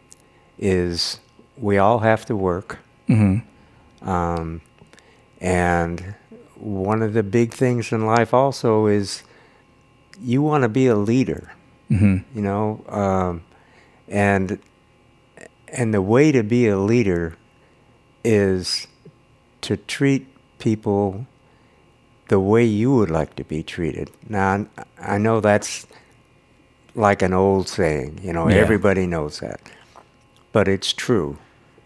[0.58, 1.20] is
[1.58, 2.78] we all have to work,
[3.08, 4.08] Mm-hmm.
[4.08, 4.62] um,
[5.40, 6.14] and
[6.56, 9.22] one of the big things in life also is
[10.20, 11.52] you want to be a leader
[11.90, 12.18] Mm-hmm.
[12.38, 13.42] you know um,
[14.08, 14.58] and
[15.72, 17.36] and the way to be a leader
[18.22, 18.86] is
[19.62, 20.26] to treat
[20.58, 21.26] people
[22.28, 24.10] the way you would like to be treated.
[24.28, 24.66] Now
[25.00, 25.86] i know that's
[26.94, 28.56] like an old saying you know Yeah.
[28.56, 29.60] everybody knows that.
[30.52, 31.38] But it's true.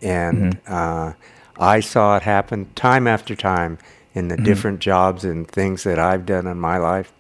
[0.03, 1.12] And uh,
[1.59, 3.78] i saw it happen time after time
[4.14, 7.12] in the different jobs and things that i've done in my life.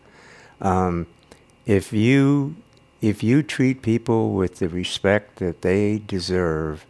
[0.60, 1.06] Um,
[1.64, 2.56] if you
[3.00, 6.86] if you treat people with the respect that they deserve,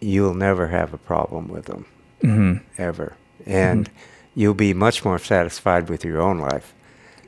[0.00, 1.86] you'll never have a problem with them
[2.22, 2.64] Mm-hmm.
[2.78, 3.14] ever,
[3.44, 3.90] and
[4.34, 6.72] you'll be much more satisfied with your own life.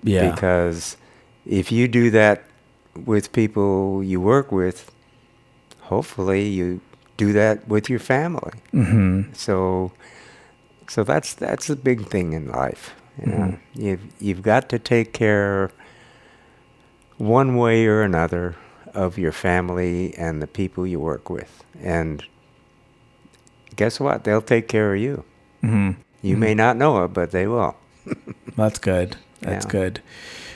[0.02, 0.30] Yeah.
[0.30, 0.96] Because
[1.44, 2.44] if you do that
[3.04, 4.90] with people you work with,
[5.82, 6.80] hopefully you
[7.18, 8.52] do that with your family.
[8.72, 9.32] mm-hmm.
[9.34, 9.92] So,
[10.88, 12.94] so that's that's a big thing in life.
[13.20, 13.58] You know, Mhm.
[13.74, 15.70] you've you've got to take care,
[17.18, 18.56] one way or another,
[18.94, 22.24] of your family and the people you work with, and
[23.76, 24.24] guess what?
[24.24, 25.24] They'll take care of you.
[25.62, 26.00] Mm-hmm.
[26.22, 27.76] You may not know it, but they will.
[28.56, 29.16] That's good.
[29.40, 29.70] That's Yeah.
[29.70, 30.02] good.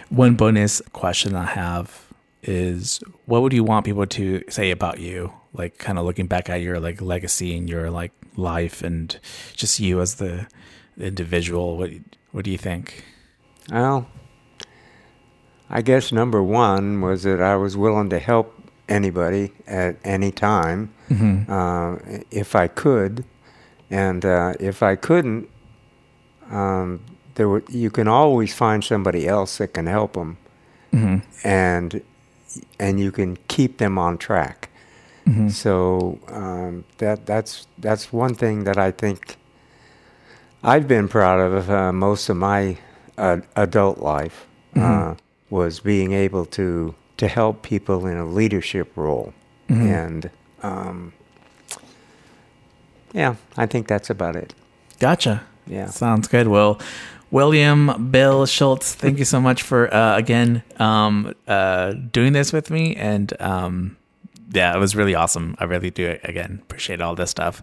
[0.09, 2.07] One bonus question I have
[2.43, 5.33] is what would you want people to say about you?
[5.53, 9.19] Like kind of looking back at your like legacy and your like life and
[9.55, 10.47] just you as the
[10.99, 11.77] individual.
[11.77, 11.91] What
[12.33, 13.05] what do you think?
[13.71, 14.09] Well,
[15.73, 18.55] I guess number one was that I was willing to help
[18.89, 20.93] anybody at any time.
[21.11, 21.51] Mm-hmm.
[21.51, 23.25] uh, if I could,
[23.91, 25.49] and uh, if I couldn't,
[26.51, 27.01] um,
[27.35, 30.37] there were, you can always find somebody else that can help them,
[30.93, 31.49] Mm-hmm.
[31.49, 32.03] and
[32.79, 34.69] and you can keep them on track.
[35.27, 35.49] Mm-hmm.
[35.49, 39.37] So um, that that's that's one thing that I think
[40.63, 42.77] I've been proud of uh, most of my
[43.17, 44.47] uh, adult life
[44.77, 45.15] uh,
[45.53, 49.33] was being able to to help people in a leadership role,
[49.69, 50.05] Mhm.
[50.05, 50.31] and
[50.63, 51.13] um,
[53.13, 54.55] yeah, I think that's about it.
[54.99, 55.43] Gotcha.
[55.67, 55.87] Yeah.
[55.91, 56.49] Sounds good.
[56.49, 56.81] Well,
[57.31, 62.71] William Bill Schultz, thank you so much for uh, again um, uh, doing this with
[62.71, 63.97] me, and um,
[64.53, 65.55] yeah, it was really awesome.
[65.59, 67.63] I really do again appreciate all this stuff.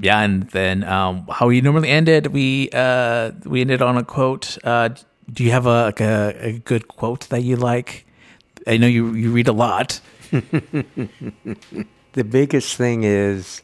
[0.00, 4.58] Yeah, and then um, how we normally ended, we uh, we ended on a quote.
[5.32, 8.06] Do you have a, like a a good quote that you like?
[8.66, 10.00] I know you you read a lot.
[12.12, 13.60] The biggest thing is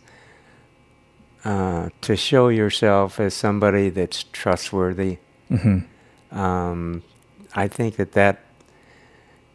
[1.42, 5.16] uh, to show yourself as somebody that's trustworthy.
[6.30, 7.02] Um,
[7.54, 8.40] I think that that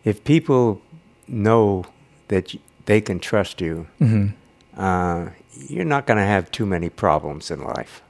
[0.04, 0.82] if people
[1.28, 1.86] know
[2.30, 3.86] that y- they can trust you,
[4.76, 5.30] uh,
[5.70, 8.02] you're not going to have too many problems in life.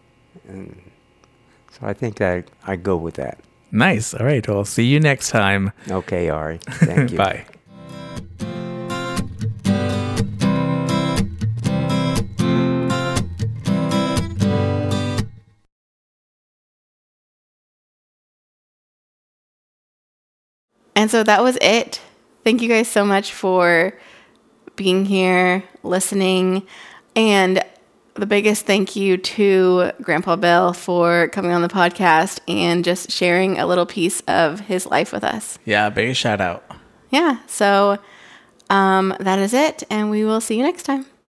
[0.47, 0.81] And
[1.71, 3.39] so I think I, I go with that.
[3.71, 4.13] Nice.
[4.13, 4.47] All right.
[4.47, 5.71] Well, see you next time.
[5.89, 6.59] Okay, Ari.
[6.59, 7.17] Thank you.
[7.17, 7.45] Bye.
[20.95, 22.01] And so that was it.
[22.43, 23.93] Thank you guys so much for
[24.75, 26.65] being here, listening,
[27.15, 27.63] and
[28.17, 33.57] the biggest thank you to Grandpa Bill for coming on the podcast and just sharing
[33.59, 35.59] a little piece of his life with us.
[35.65, 35.89] Yeah.
[35.89, 36.63] Big shout out.
[37.09, 37.99] Yeah, so
[38.69, 41.05] um, that is it, and we will see you next time.